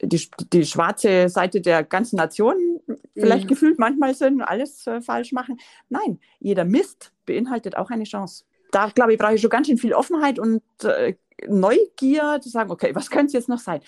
die, 0.00 0.30
die 0.52 0.64
schwarze 0.64 1.28
Seite 1.28 1.60
der 1.60 1.84
ganzen 1.84 2.16
Nation 2.16 2.80
vielleicht 3.14 3.44
mhm. 3.44 3.48
gefühlt 3.48 3.78
manchmal 3.78 4.14
sind, 4.14 4.42
alles 4.42 4.86
äh, 4.86 5.00
falsch 5.00 5.32
machen. 5.32 5.58
Nein, 5.88 6.20
jeder 6.38 6.64
Mist 6.64 7.12
beinhaltet 7.26 7.76
auch 7.76 7.90
eine 7.90 8.04
Chance. 8.04 8.44
Da, 8.72 8.88
glaube 8.88 9.12
ich, 9.12 9.18
brauche 9.18 9.34
ich 9.34 9.40
schon 9.40 9.50
ganz 9.50 9.66
schön 9.66 9.78
viel 9.78 9.94
Offenheit 9.94 10.38
und 10.38 10.62
äh, 10.84 11.14
Neugier, 11.46 12.40
zu 12.40 12.48
sagen, 12.48 12.70
okay, 12.70 12.94
was 12.94 13.10
könnte 13.10 13.26
es 13.26 13.32
jetzt 13.34 13.48
noch 13.48 13.58
sein? 13.58 13.80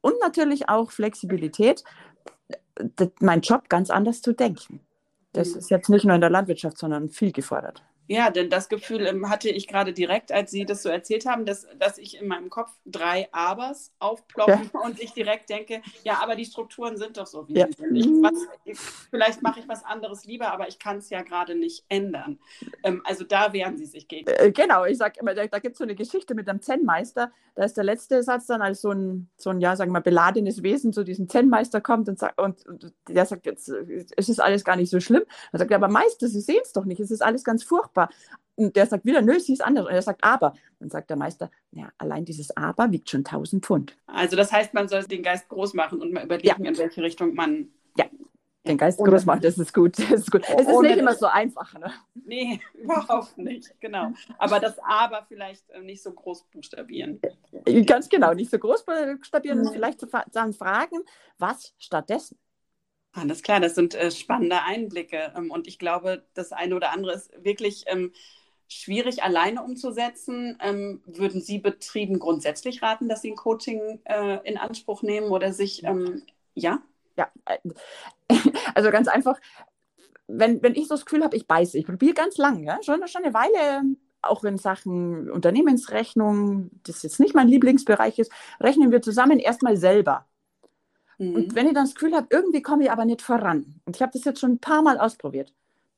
Und 0.00 0.14
natürlich 0.20 0.68
auch 0.68 0.90
Flexibilität, 0.90 1.84
mein 3.20 3.42
Job 3.42 3.68
ganz 3.68 3.90
anders 3.90 4.22
zu 4.22 4.32
denken. 4.32 4.80
Das 5.32 5.52
mhm. 5.52 5.58
ist 5.58 5.70
jetzt 5.70 5.88
nicht 5.88 6.04
nur 6.04 6.14
in 6.14 6.20
der 6.20 6.30
Landwirtschaft, 6.30 6.78
sondern 6.78 7.08
viel 7.08 7.32
gefordert. 7.32 7.84
Ja, 8.10 8.30
denn 8.30 8.50
das 8.50 8.68
Gefühl 8.68 9.06
ähm, 9.06 9.30
hatte 9.30 9.48
ich 9.50 9.68
gerade 9.68 9.92
direkt, 9.92 10.32
als 10.32 10.50
Sie 10.50 10.64
das 10.64 10.82
so 10.82 10.88
erzählt 10.88 11.26
haben, 11.26 11.44
dass, 11.44 11.68
dass 11.78 11.96
ich 11.96 12.20
in 12.20 12.26
meinem 12.26 12.50
Kopf 12.50 12.72
drei 12.84 13.28
Abers 13.30 13.92
aufploppen 14.00 14.68
ja. 14.74 14.80
und 14.84 15.00
ich 15.00 15.12
direkt 15.12 15.48
denke, 15.48 15.80
ja, 16.02 16.18
aber 16.20 16.34
die 16.34 16.44
Strukturen 16.44 16.96
sind 16.96 17.18
doch 17.18 17.28
so, 17.28 17.46
wie 17.46 17.54
ja. 17.54 17.68
sie 17.68 17.74
sind. 17.74 17.94
Ich, 17.94 18.06
was, 18.06 18.48
ich, 18.64 18.80
vielleicht 18.80 19.42
mache 19.42 19.60
ich 19.60 19.68
was 19.68 19.84
anderes 19.84 20.24
lieber, 20.24 20.52
aber 20.52 20.66
ich 20.66 20.80
kann 20.80 20.96
es 20.96 21.08
ja 21.08 21.22
gerade 21.22 21.54
nicht 21.54 21.84
ändern. 21.88 22.40
Ähm, 22.82 23.00
also 23.04 23.22
da 23.22 23.52
wehren 23.52 23.76
Sie 23.76 23.86
sich 23.86 24.08
gegen. 24.08 24.28
Äh, 24.28 24.50
genau, 24.50 24.86
ich 24.86 24.98
sage 24.98 25.20
immer, 25.20 25.32
da, 25.32 25.46
da 25.46 25.60
gibt 25.60 25.74
es 25.74 25.78
so 25.78 25.84
eine 25.84 25.94
Geschichte 25.94 26.34
mit 26.34 26.48
einem 26.48 26.60
Zen-Meister, 26.60 27.30
da 27.54 27.64
ist 27.64 27.76
der 27.76 27.84
letzte 27.84 28.24
Satz 28.24 28.46
dann 28.46 28.60
als 28.60 28.80
so 28.80 28.90
ein, 28.90 29.30
so 29.36 29.50
ein 29.50 29.60
ja, 29.60 29.76
sagen 29.76 29.92
wir, 29.92 30.00
beladenes 30.00 30.64
Wesen 30.64 30.92
zu 30.92 31.04
diesem 31.04 31.28
Zen-Meister 31.28 31.80
kommt 31.80 32.08
und, 32.08 32.18
sagt, 32.18 32.40
und, 32.40 32.66
und 32.66 32.92
der 33.08 33.24
sagt, 33.24 33.46
jetzt, 33.46 33.68
es 33.68 34.28
ist 34.28 34.40
alles 34.40 34.64
gar 34.64 34.74
nicht 34.74 34.90
so 34.90 34.98
schlimm. 34.98 35.22
Er 35.52 35.60
sagt, 35.60 35.72
aber 35.72 35.86
Meister, 35.86 36.26
Sie 36.26 36.40
sehen 36.40 36.60
es 36.64 36.72
doch 36.72 36.84
nicht, 36.84 36.98
es 36.98 37.12
ist 37.12 37.22
alles 37.22 37.44
ganz 37.44 37.62
furchtbar 37.62 37.99
furchtbar. 38.00 38.10
Und 38.56 38.76
der 38.76 38.86
sagt 38.86 39.06
wieder, 39.06 39.22
nö, 39.22 39.40
sie 39.40 39.54
ist 39.54 39.64
anders. 39.64 39.86
Und 39.86 39.92
er 39.92 40.02
sagt, 40.02 40.22
aber. 40.22 40.54
Dann 40.80 40.90
sagt 40.90 41.10
der 41.10 41.16
Meister, 41.16 41.50
ja, 41.72 41.90
allein 41.98 42.24
dieses 42.24 42.56
aber 42.56 42.90
wiegt 42.90 43.10
schon 43.10 43.20
1000 43.20 43.64
Pfund. 43.64 43.96
Also 44.06 44.36
das 44.36 44.52
heißt, 44.52 44.74
man 44.74 44.88
soll 44.88 45.04
den 45.04 45.22
Geist 45.22 45.48
groß 45.48 45.74
machen 45.74 46.00
und 46.00 46.12
mal 46.12 46.24
überlegen, 46.24 46.64
ja. 46.64 46.70
in 46.70 46.78
welche 46.78 47.02
Richtung 47.02 47.34
man 47.34 47.68
ja 47.96 48.06
den 48.66 48.76
Geist 48.76 48.98
groß 48.98 49.24
machen, 49.24 49.40
das 49.40 49.56
ist 49.56 49.72
gut. 49.72 49.98
Das 49.98 50.10
ist 50.10 50.30
gut. 50.30 50.42
Es 50.46 50.66
ist 50.66 50.80
nicht 50.80 50.98
immer 50.98 51.14
so 51.14 51.26
einfach. 51.26 51.72
Ne? 51.78 51.90
Nee, 52.14 52.60
überhaupt 52.74 53.38
nicht, 53.38 53.74
genau. 53.80 54.12
Aber 54.36 54.60
das 54.60 54.78
Aber 54.80 55.24
vielleicht 55.28 55.68
äh, 55.70 55.80
nicht 55.80 56.02
so 56.02 56.12
groß 56.12 56.44
buchstabieren. 56.52 57.20
Ganz 57.86 58.08
genau, 58.08 58.34
nicht 58.34 58.50
so 58.50 58.58
groß 58.58 58.84
buchstabieren 58.84 59.60
und 59.60 59.72
vielleicht 59.72 60.06
dann 60.32 60.52
fragen, 60.52 60.98
was 61.38 61.74
stattdessen? 61.78 62.38
Alles 63.12 63.42
klar, 63.42 63.60
das 63.60 63.74
sind 63.74 63.94
äh, 63.94 64.10
spannende 64.10 64.62
Einblicke. 64.62 65.32
Ähm, 65.36 65.50
und 65.50 65.66
ich 65.66 65.78
glaube, 65.78 66.24
das 66.34 66.52
eine 66.52 66.76
oder 66.76 66.92
andere 66.92 67.14
ist 67.14 67.32
wirklich 67.44 67.84
ähm, 67.86 68.12
schwierig 68.68 69.22
alleine 69.22 69.62
umzusetzen. 69.62 70.56
Ähm, 70.60 71.02
würden 71.06 71.40
Sie 71.40 71.58
Betrieben 71.58 72.18
grundsätzlich 72.20 72.82
raten, 72.82 73.08
dass 73.08 73.22
sie 73.22 73.32
ein 73.32 73.36
Coaching 73.36 74.00
äh, 74.04 74.38
in 74.48 74.56
Anspruch 74.58 75.02
nehmen 75.02 75.28
oder 75.30 75.52
sich, 75.52 75.82
ähm, 75.84 76.22
ja? 76.54 76.80
Ja, 77.16 77.30
äh, 77.46 77.58
also 78.74 78.90
ganz 78.90 79.08
einfach, 79.08 79.40
wenn, 80.28 80.62
wenn 80.62 80.76
ich 80.76 80.86
so 80.86 80.94
das 80.94 81.04
Gefühl 81.04 81.24
habe, 81.24 81.36
ich 81.36 81.48
beiße, 81.48 81.78
ich 81.78 81.86
probiere 81.86 82.14
ganz 82.14 82.38
lang, 82.38 82.62
ja? 82.62 82.78
schon, 82.82 83.06
schon 83.08 83.24
eine 83.24 83.34
Weile 83.34 83.82
auch 84.22 84.44
in 84.44 84.58
Sachen 84.58 85.30
Unternehmensrechnung, 85.30 86.70
das 86.84 87.02
jetzt 87.02 87.20
nicht 87.20 87.34
mein 87.34 87.48
Lieblingsbereich 87.48 88.18
ist, 88.18 88.30
rechnen 88.60 88.92
wir 88.92 89.02
zusammen 89.02 89.38
erstmal 89.38 89.76
selber. 89.76 90.26
Mhm. 91.20 91.34
Und 91.34 91.54
wenn 91.54 91.66
ich 91.66 91.74
dann 91.74 91.84
das 91.84 91.94
Gefühl 91.94 92.14
habe, 92.14 92.26
irgendwie 92.30 92.62
komme 92.62 92.84
ich 92.84 92.90
aber 92.90 93.04
nicht 93.04 93.22
voran, 93.22 93.74
und 93.84 93.94
ich 93.94 94.02
habe 94.02 94.12
das 94.12 94.24
jetzt 94.24 94.40
schon 94.40 94.52
ein 94.52 94.58
paar 94.58 94.82
Mal 94.82 94.98
ausprobiert, 94.98 95.52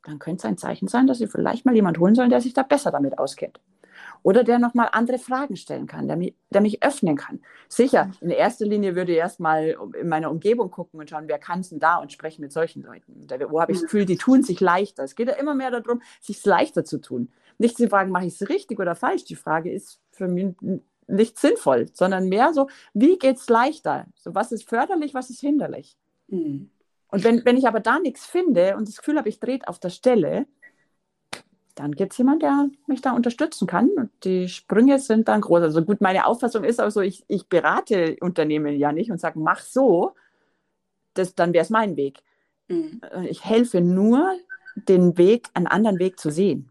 dann 0.05 0.19
könnte 0.19 0.39
es 0.39 0.45
ein 0.45 0.59
Zeichen 0.59 0.89
sein, 0.89 1.07
dass 1.07 1.19
Sie 1.19 1.29
vielleicht 1.29 1.65
mal 1.65 1.77
jemand 1.77 1.99
holen 1.99 2.17
sollen, 2.17 2.31
der 2.31 2.41
sich 2.41 2.55
da 2.55 2.65
besser 2.65 2.91
damit 2.91 3.19
auskennt. 3.19 3.61
Oder 4.25 4.43
der 4.43 4.59
nochmal 4.59 4.89
andere 4.93 5.19
Fragen 5.19 5.57
stellen 5.57 5.87
kann, 5.87 6.09
der 6.09 6.17
mich, 6.17 6.35
der 6.51 6.61
mich 6.61 6.83
öffnen 6.83 7.17
kann. 7.17 7.41
Sicher, 7.69 8.11
in 8.21 8.31
erster 8.31 8.67
Linie 8.67 8.97
würde 8.97 9.13
ich 9.13 9.19
erstmal 9.19 9.77
in 10.01 10.09
meiner 10.09 10.31
Umgebung 10.31 10.71
gucken 10.71 10.99
und 10.99 11.11
schauen, 11.11 11.25
wer 11.27 11.39
kann 11.39 11.61
es 11.61 11.71
denn 11.71 11.79
da 11.79 11.97
und 11.97 12.13
sprechen 12.13 12.41
mit 12.41 12.53
solchen 12.53 12.83
Leuten. 12.83 13.27
Wo 13.49 13.61
habe 13.61 13.73
ich 13.73 13.79
das. 13.79 13.85
Gefühl, 13.85 14.05
die 14.05 14.17
tun 14.17 14.43
sich 14.43 14.61
leichter. 14.61 15.05
Es 15.05 15.15
geht 15.15 15.29
ja 15.29 15.35
immer 15.35 15.55
mehr 15.55 15.71
darum, 15.71 16.03
sich 16.21 16.45
leichter 16.45 16.85
zu 16.85 17.01
tun. 17.01 17.33
Nicht 17.59 17.77
zu 17.77 17.89
fragen, 17.89 18.11
mache 18.11 18.27
ich 18.27 18.41
es 18.41 18.49
richtig 18.49 18.81
oder 18.81 18.95
falsch. 18.95 19.25
Die 19.25 19.37
Frage 19.37 19.73
ist 19.73 20.01
für 20.11 20.29
mich 20.29 20.55
nicht 21.13 21.39
sinnvoll, 21.39 21.89
sondern 21.93 22.29
mehr 22.29 22.53
so, 22.53 22.69
wie 22.95 23.19
geht 23.19 23.37
es 23.37 23.49
leichter? 23.49 24.07
So, 24.17 24.35
was 24.35 24.53
ist 24.53 24.69
förderlich, 24.69 25.15
was 25.15 25.31
ist 25.31 25.41
hinderlich? 25.41 25.97
Mhm. 26.29 26.71
Und 27.09 27.25
wenn, 27.25 27.45
wenn 27.45 27.57
ich 27.57 27.69
aber 27.69 27.81
da 27.81 27.99
nichts 27.99 28.25
finde 28.27 28.77
und 28.77 28.89
das 28.89 28.97
Gefühl 28.97 29.19
habe, 29.19 29.29
ich 29.29 29.39
drehe 29.39 29.61
auf 29.67 29.79
der 29.79 29.91
Stelle, 29.91 30.47
dann 31.75 31.93
gibt 31.93 32.13
es 32.13 32.19
jemanden, 32.19 32.41
der 32.41 32.71
mich 32.87 33.01
da 33.03 33.13
unterstützen 33.13 33.67
kann. 33.67 33.91
Und 33.91 34.11
die 34.25 34.49
Sprünge 34.49 34.99
sind 34.99 35.29
dann 35.29 35.41
groß. 35.41 35.63
Also 35.63 35.85
gut, 35.85 36.01
meine 36.01 36.27
Auffassung 36.27 36.65
ist 36.65 36.81
auch 36.81 36.91
so, 36.91 37.01
ich, 37.01 37.25
ich 37.29 37.49
berate 37.49 38.17
Unternehmen 38.21 38.77
ja 38.77 38.93
nicht 38.93 39.11
und 39.11 39.21
sage, 39.21 39.39
mach 39.39 39.61
so, 39.61 40.15
das, 41.15 41.35
dann 41.35 41.53
wäre 41.53 41.63
es 41.63 41.71
mein 41.71 41.97
Weg. 41.97 42.23
Mhm. 42.69 43.01
Ich 43.29 43.45
helfe 43.45 43.81
nur, 43.81 44.35
den 44.75 45.19
Weg, 45.19 45.49
einen 45.53 45.67
anderen 45.67 45.99
Weg 45.99 46.19
zu 46.19 46.31
sehen. 46.31 46.71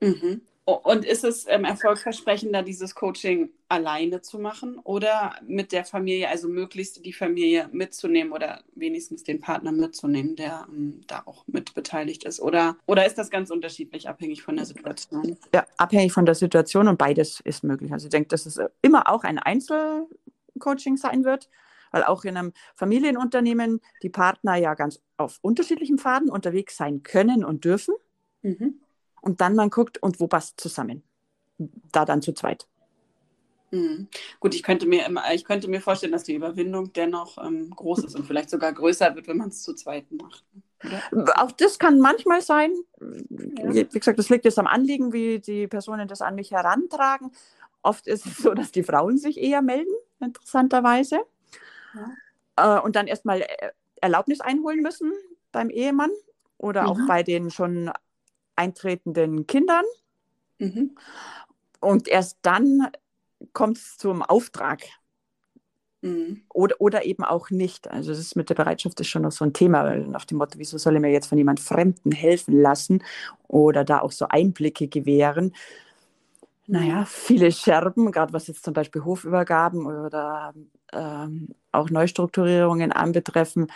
Mhm. 0.00 0.40
Und 0.68 1.04
ist 1.04 1.22
es 1.22 1.46
ähm, 1.46 1.64
erfolgversprechender, 1.64 2.64
dieses 2.64 2.96
Coaching 2.96 3.50
alleine 3.68 4.20
zu 4.20 4.40
machen 4.40 4.80
oder 4.80 5.36
mit 5.46 5.70
der 5.70 5.84
Familie, 5.84 6.28
also 6.28 6.48
möglichst 6.48 7.06
die 7.06 7.12
Familie 7.12 7.68
mitzunehmen 7.70 8.32
oder 8.32 8.64
wenigstens 8.74 9.22
den 9.22 9.40
Partner 9.40 9.70
mitzunehmen, 9.70 10.34
der 10.34 10.66
ähm, 10.68 11.02
da 11.06 11.22
auch 11.24 11.44
mit 11.46 11.72
beteiligt 11.74 12.24
ist? 12.24 12.40
Oder, 12.40 12.76
oder 12.86 13.06
ist 13.06 13.16
das 13.16 13.30
ganz 13.30 13.52
unterschiedlich, 13.52 14.08
abhängig 14.08 14.42
von 14.42 14.56
der 14.56 14.64
Situation? 14.64 15.38
Ja, 15.54 15.64
abhängig 15.76 16.12
von 16.12 16.26
der 16.26 16.34
Situation 16.34 16.88
und 16.88 16.98
beides 16.98 17.38
ist 17.38 17.62
möglich. 17.62 17.92
Also 17.92 18.06
ich 18.06 18.10
denke, 18.10 18.30
dass 18.30 18.44
es 18.44 18.58
immer 18.82 19.08
auch 19.08 19.22
ein 19.22 19.38
Einzelcoaching 19.38 20.96
sein 20.96 21.24
wird, 21.24 21.48
weil 21.92 22.02
auch 22.02 22.24
in 22.24 22.36
einem 22.36 22.52
Familienunternehmen 22.74 23.80
die 24.02 24.10
Partner 24.10 24.56
ja 24.56 24.74
ganz 24.74 25.00
auf 25.16 25.38
unterschiedlichen 25.42 25.98
Pfaden 25.98 26.28
unterwegs 26.28 26.76
sein 26.76 27.04
können 27.04 27.44
und 27.44 27.64
dürfen. 27.64 27.94
Mhm 28.42 28.80
und 29.20 29.40
dann 29.40 29.54
man 29.54 29.70
guckt, 29.70 29.98
und 30.02 30.20
wo 30.20 30.26
passt 30.26 30.60
zusammen. 30.60 31.02
Da 31.92 32.04
dann 32.04 32.22
zu 32.22 32.32
zweit. 32.32 32.66
Mhm. 33.70 34.08
Gut, 34.40 34.54
ich 34.54 34.62
könnte, 34.62 34.86
mir, 34.86 35.06
ich 35.32 35.44
könnte 35.44 35.68
mir 35.68 35.80
vorstellen, 35.80 36.12
dass 36.12 36.24
die 36.24 36.34
Überwindung 36.34 36.92
dennoch 36.92 37.38
ähm, 37.44 37.70
groß 37.70 38.04
ist 38.04 38.14
und 38.14 38.26
vielleicht 38.26 38.50
sogar 38.50 38.72
größer 38.72 39.14
wird, 39.14 39.26
wenn 39.28 39.38
man 39.38 39.48
es 39.48 39.62
zu 39.62 39.74
zweit 39.74 40.10
macht. 40.12 40.44
Oder? 41.12 41.42
Auch 41.42 41.52
das 41.52 41.78
kann 41.78 41.98
manchmal 41.98 42.42
sein. 42.42 42.72
Ja. 43.00 43.74
Wie 43.74 43.84
gesagt, 43.84 44.18
das 44.18 44.28
liegt 44.28 44.44
jetzt 44.44 44.58
am 44.58 44.66
Anliegen, 44.66 45.12
wie 45.12 45.38
die 45.40 45.66
Personen 45.66 46.06
das 46.06 46.20
an 46.20 46.34
mich 46.34 46.52
herantragen. 46.52 47.32
Oft 47.82 48.06
ist 48.06 48.26
es 48.26 48.38
so, 48.38 48.54
dass 48.54 48.72
die 48.72 48.82
Frauen 48.82 49.18
sich 49.18 49.38
eher 49.38 49.62
melden, 49.62 49.94
interessanterweise. 50.20 51.20
Ja. 52.56 52.78
Äh, 52.78 52.80
und 52.82 52.96
dann 52.96 53.06
erstmal 53.06 53.42
äh, 53.42 53.70
Erlaubnis 54.00 54.40
einholen 54.40 54.80
müssen 54.80 55.12
beim 55.52 55.70
Ehemann 55.70 56.10
oder 56.58 56.82
mhm. 56.82 56.88
auch 56.88 56.98
bei 57.08 57.22
den 57.22 57.50
schon 57.50 57.90
eintretenden 58.56 59.46
Kindern. 59.46 59.84
Mhm. 60.58 60.96
Und 61.80 62.08
erst 62.08 62.38
dann 62.42 62.88
kommt 63.52 63.76
es 63.76 63.98
zum 63.98 64.22
Auftrag. 64.22 64.82
Mhm. 66.02 66.42
Oder, 66.52 66.76
oder 66.78 67.04
eben 67.04 67.24
auch 67.24 67.50
nicht. 67.50 67.90
Also 67.90 68.10
das 68.10 68.18
ist 68.18 68.36
mit 68.36 68.48
der 68.50 68.54
Bereitschaft 68.54 69.00
ist 69.00 69.08
schon 69.08 69.22
noch 69.22 69.32
so 69.32 69.44
ein 69.44 69.52
Thema, 69.52 69.94
nach 69.96 70.24
dem 70.24 70.38
Motto, 70.38 70.58
wieso 70.58 70.78
soll 70.78 70.94
ich 70.94 71.00
mir 71.00 71.10
jetzt 71.10 71.26
von 71.26 71.38
jemand 71.38 71.60
Fremden 71.60 72.12
helfen 72.12 72.60
lassen 72.60 73.02
oder 73.48 73.84
da 73.84 74.00
auch 74.00 74.12
so 74.12 74.26
Einblicke 74.28 74.88
gewähren. 74.88 75.52
Naja, 76.68 77.04
viele 77.04 77.52
Scherben, 77.52 78.10
gerade 78.10 78.32
was 78.32 78.48
jetzt 78.48 78.64
zum 78.64 78.74
Beispiel 78.74 79.04
Hofübergaben 79.04 79.86
oder 79.86 80.52
ähm, 80.92 81.48
auch 81.70 81.90
Neustrukturierungen 81.90 82.90
anbetreffen, 82.90 83.68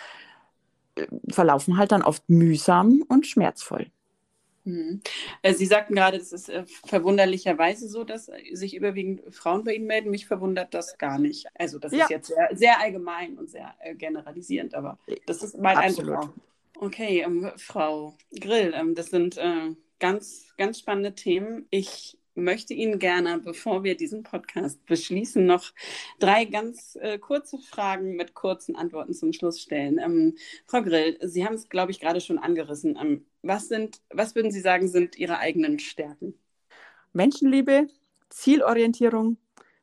äh, 0.95 1.07
verlaufen 1.29 1.77
halt 1.77 1.93
dann 1.93 2.01
oft 2.01 2.29
mühsam 2.29 3.03
und 3.07 3.27
schmerzvoll. 3.27 3.87
Mhm. 4.63 5.01
Äh, 5.41 5.53
Sie 5.53 5.65
sagten 5.65 5.95
gerade, 5.95 6.17
es 6.17 6.31
ist 6.31 6.49
äh, 6.49 6.65
verwunderlicherweise 6.85 7.87
so, 7.87 8.03
dass 8.03 8.29
sich 8.51 8.75
überwiegend 8.75 9.33
Frauen 9.33 9.63
bei 9.63 9.73
Ihnen 9.73 9.87
melden. 9.87 10.11
Mich 10.11 10.27
verwundert 10.27 10.73
das 10.73 10.97
gar 10.97 11.19
nicht. 11.19 11.47
Also 11.55 11.79
das 11.79 11.91
ja. 11.91 12.03
ist 12.03 12.09
jetzt 12.09 12.27
sehr, 12.27 12.49
sehr, 12.53 12.79
allgemein 12.79 13.37
und 13.37 13.49
sehr 13.49 13.73
äh, 13.79 13.95
generalisierend, 13.95 14.75
aber 14.75 14.99
das 15.25 15.43
ist 15.43 15.57
mein 15.57 15.77
Absolut. 15.77 16.15
Eindruck. 16.15 16.33
Okay, 16.79 17.21
ähm, 17.21 17.51
Frau 17.57 18.15
Grill, 18.39 18.73
ähm, 18.75 18.95
das 18.95 19.07
sind 19.07 19.37
äh, 19.37 19.75
ganz, 19.99 20.53
ganz 20.57 20.79
spannende 20.79 21.13
Themen. 21.13 21.67
Ich 21.69 22.17
möchte 22.35 22.73
Ihnen 22.73 22.99
gerne, 22.99 23.39
bevor 23.39 23.83
wir 23.83 23.95
diesen 23.95 24.23
Podcast 24.23 24.85
beschließen, 24.85 25.45
noch 25.45 25.71
drei 26.19 26.45
ganz 26.45 26.97
äh, 27.01 27.17
kurze 27.19 27.57
Fragen 27.57 28.15
mit 28.15 28.33
kurzen 28.33 28.75
Antworten 28.75 29.13
zum 29.13 29.33
Schluss 29.33 29.61
stellen. 29.61 29.99
Ähm, 29.99 30.35
Frau 30.65 30.81
Grill, 30.81 31.17
Sie 31.21 31.45
haben 31.45 31.55
es, 31.55 31.69
glaube 31.69 31.91
ich, 31.91 31.99
gerade 31.99 32.21
schon 32.21 32.39
angerissen. 32.39 32.97
Ähm, 32.99 33.25
was, 33.41 33.67
sind, 33.67 34.01
was 34.09 34.35
würden 34.35 34.51
Sie 34.51 34.61
sagen, 34.61 34.87
sind 34.87 35.17
Ihre 35.17 35.39
eigenen 35.39 35.79
Stärken? 35.79 36.35
Menschenliebe, 37.13 37.87
Zielorientierung, 38.29 39.37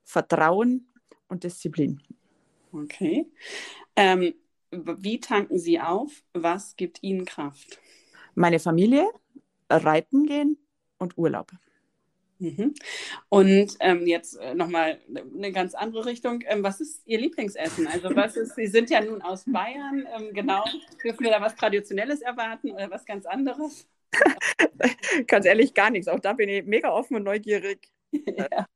Vertrauen 0.04 0.92
und 1.28 1.44
Disziplin. 1.44 2.00
Okay. 2.72 3.26
Ähm, 3.96 4.34
wie 4.70 5.20
tanken 5.20 5.58
Sie 5.58 5.80
auf? 5.80 6.22
Was 6.32 6.76
gibt 6.76 7.02
Ihnen 7.02 7.24
Kraft? 7.24 7.78
Meine 8.34 8.58
Familie, 8.58 9.08
Reiten 9.70 10.26
gehen 10.26 10.58
und 10.98 11.16
Urlaub. 11.18 11.52
Mhm. 12.38 12.74
Und 13.28 13.76
ähm, 13.80 14.06
jetzt 14.06 14.36
äh, 14.36 14.54
nochmal 14.54 15.00
eine 15.08 15.52
ganz 15.52 15.74
andere 15.74 16.06
Richtung. 16.06 16.42
Ähm, 16.46 16.62
was 16.62 16.80
ist 16.80 17.02
Ihr 17.06 17.18
Lieblingsessen? 17.18 17.86
Also 17.86 18.14
was 18.14 18.36
ist, 18.36 18.54
Sie 18.54 18.66
sind 18.66 18.90
ja 18.90 19.00
nun 19.00 19.22
aus 19.22 19.44
Bayern, 19.44 20.06
ähm, 20.16 20.32
genau. 20.32 20.64
Dürfen 21.02 21.24
wir 21.24 21.30
da 21.30 21.40
was 21.40 21.56
Traditionelles 21.56 22.20
erwarten 22.20 22.70
oder 22.70 22.90
was 22.90 23.04
ganz 23.04 23.26
anderes? 23.26 23.88
ganz 25.26 25.46
ehrlich, 25.46 25.74
gar 25.74 25.90
nichts. 25.90 26.08
Auch 26.08 26.20
da 26.20 26.32
bin 26.32 26.48
ich 26.48 26.64
mega 26.64 26.90
offen 26.90 27.16
und 27.16 27.24
neugierig. 27.24 27.88
Ja. 28.26 28.66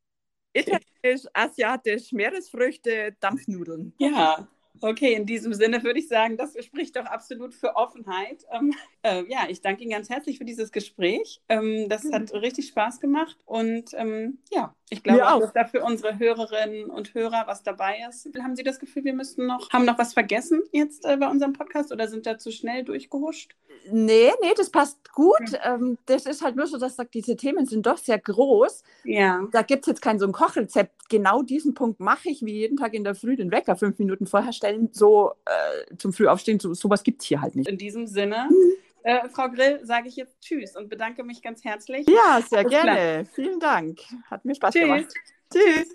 Italienisch, 0.55 1.27
asiatisch, 1.33 2.13
Meeresfrüchte, 2.13 3.17
Dampfnudeln. 3.21 3.95
Ja, 3.97 4.47
Okay, 4.83 5.15
in 5.15 5.27
diesem 5.27 5.55
Sinne 5.55 5.85
würde 5.85 6.01
ich 6.01 6.09
sagen, 6.09 6.37
das 6.37 6.57
spricht 6.65 6.97
doch 6.97 7.05
absolut 7.05 7.55
für 7.55 7.77
Offenheit. 7.77 8.45
Ähm, 8.51 8.75
äh, 9.03 9.23
ja, 9.29 9.47
ich 9.49 9.61
danke 9.61 9.83
Ihnen 9.83 9.93
ganz 9.93 10.11
herzlich 10.11 10.39
für 10.39 10.45
dieses 10.45 10.73
Gespräch. 10.73 11.41
Ähm, 11.49 11.89
das 11.89 12.03
mhm. 12.03 12.15
hat 12.15 12.33
richtig 12.33 12.67
Spaß 12.69 12.99
gemacht 12.99 13.37
und 13.47 13.91
ähm, 13.95 14.39
ja, 14.51 14.75
ich 14.93 15.03
glaube 15.03 15.27
auch, 15.27 15.41
dass 15.41 15.53
da 15.55 15.65
für 15.65 15.83
unsere 15.83 16.19
Hörerinnen 16.19 16.91
und 16.91 17.15
Hörer 17.15 17.45
was 17.47 17.63
dabei 17.63 17.97
ist. 18.09 18.29
Haben 18.39 18.57
Sie 18.57 18.63
das 18.63 18.79
Gefühl, 18.79 19.05
wir 19.05 19.15
müssten 19.15 19.47
noch, 19.47 19.71
haben 19.71 19.87
noch 19.87 19.99
was 19.99 20.13
vergessen 20.13 20.63
jetzt 20.71 21.07
äh, 21.07 21.17
bei 21.17 21.29
unserem 21.29 21.55
Podcast 21.55 21.93
oder 21.93 22.09
sind 22.09 22.27
da 22.27 22.37
zu 22.37 22.53
schnell 22.53 22.85
durchgehuscht? 22.85 23.57
Nee, 23.91 24.31
nee, 24.43 24.53
das 24.57 24.71
passt 24.71 25.13
gut. 25.13 25.41
Mhm. 25.67 25.99
das 26.07 26.27
ist 26.27 26.43
halt 26.43 26.57
nur 26.57 26.67
so, 26.67 26.79
dass 26.79 26.97
sagt, 26.97 27.15
diese 27.15 27.37
Themen 27.37 27.67
sind 27.67 27.87
doch 27.87 27.97
sehr 27.97 28.19
groß. 28.19 28.83
Ja. 29.05 29.49
Da 29.51 29.63
gibt 29.63 29.85
es 29.85 29.87
jetzt 29.87 30.03
kein 30.03 30.19
so 30.19 30.27
ein 30.27 30.33
Kochrezept. 30.33 31.09
Genau 31.09 31.43
diesen 31.43 31.75
Punkt 31.75 31.99
mache 31.99 32.29
ich 32.29 32.43
wie 32.43 32.53
jeden 32.53 32.77
Tag 32.77 32.95
in 32.95 33.03
der 33.03 33.15
Früh 33.15 33.37
den 33.37 33.51
Wecker 33.51 33.77
fünf 33.77 33.99
Minuten 33.99 34.27
vorher 34.27 34.53
stellen. 34.53 34.91
So 34.93 35.33
äh, 35.47 35.97
zum 35.97 36.13
Frühaufstehen, 36.13 36.61
so, 36.61 36.75
sowas 36.75 37.03
gibt 37.03 37.23
es 37.23 37.29
hier 37.29 37.41
halt 37.41 37.57
nicht. 37.57 37.69
In 37.69 37.79
diesem 37.79 38.07
Sinne. 38.07 38.49
Mhm. 38.51 38.73
Äh, 39.05 39.29
Frau 39.31 39.49
Grill, 39.49 39.81
sage 39.83 40.07
ich 40.09 40.17
jetzt 40.17 40.41
Tschüss 40.41 40.77
und 40.77 40.89
bedanke 40.89 41.25
mich 41.25 41.43
ganz 41.43 41.65
herzlich. 41.65 42.07
Ja, 42.09 42.41
sehr 42.49 42.61
Alles 42.61 42.71
gerne. 42.71 42.93
Klar. 42.93 43.25
Vielen 43.35 43.59
Dank. 43.59 43.99
Hat 44.31 44.45
mir 44.45 44.55
Spaß 44.55 44.73
tschüss. 44.73 44.83
gemacht. 44.83 45.15
Tschüss. 45.53 45.93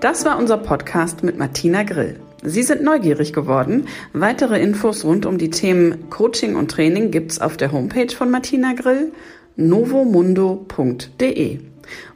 Das 0.00 0.24
war 0.24 0.38
unser 0.38 0.58
Podcast 0.58 1.24
mit 1.24 1.38
Martina 1.38 1.82
Grill. 1.82 2.20
Sie 2.42 2.62
sind 2.62 2.82
neugierig 2.82 3.34
geworden. 3.34 3.86
Weitere 4.14 4.62
Infos 4.62 5.04
rund 5.04 5.26
um 5.26 5.36
die 5.36 5.50
Themen 5.50 6.08
Coaching 6.08 6.56
und 6.56 6.70
Training 6.70 7.10
gibt's 7.10 7.38
auf 7.40 7.58
der 7.58 7.72
Homepage 7.72 8.14
von 8.14 8.30
Martina 8.30 8.72
Grill 8.72 9.12
novomundo.de. 9.56 11.58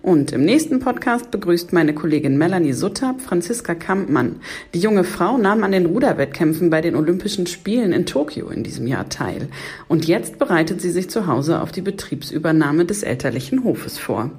Und 0.02 0.32
im 0.32 0.44
nächsten 0.44 0.80
Podcast 0.80 1.30
begrüßt 1.30 1.72
meine 1.72 1.94
Kollegin 1.94 2.36
Melanie 2.38 2.72
Sutter 2.72 3.14
Franziska 3.18 3.74
Kampmann. 3.74 4.36
Die 4.74 4.80
junge 4.80 5.04
Frau 5.04 5.38
nahm 5.38 5.64
an 5.64 5.72
den 5.72 5.86
Ruderwettkämpfen 5.86 6.70
bei 6.70 6.80
den 6.80 6.96
Olympischen 6.96 7.46
Spielen 7.46 7.92
in 7.92 8.06
Tokio 8.06 8.48
in 8.48 8.64
diesem 8.64 8.86
Jahr 8.86 9.08
teil. 9.08 9.48
Und 9.88 10.06
jetzt 10.06 10.38
bereitet 10.38 10.80
sie 10.80 10.90
sich 10.90 11.10
zu 11.10 11.26
Hause 11.26 11.60
auf 11.60 11.72
die 11.72 11.82
Betriebsübernahme 11.82 12.84
des 12.84 13.02
elterlichen 13.02 13.64
Hofes 13.64 13.98
vor. 13.98 14.30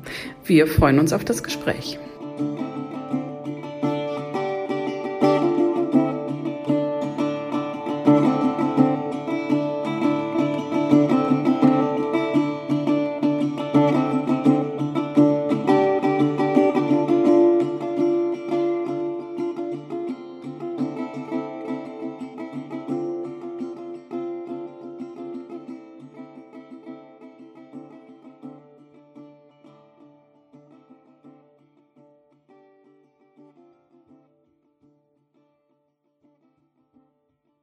Wir 0.43 0.67
freuen 0.67 0.99
uns 0.99 1.13
auf 1.13 1.25
das 1.25 1.43
Gespräch. 1.43 1.97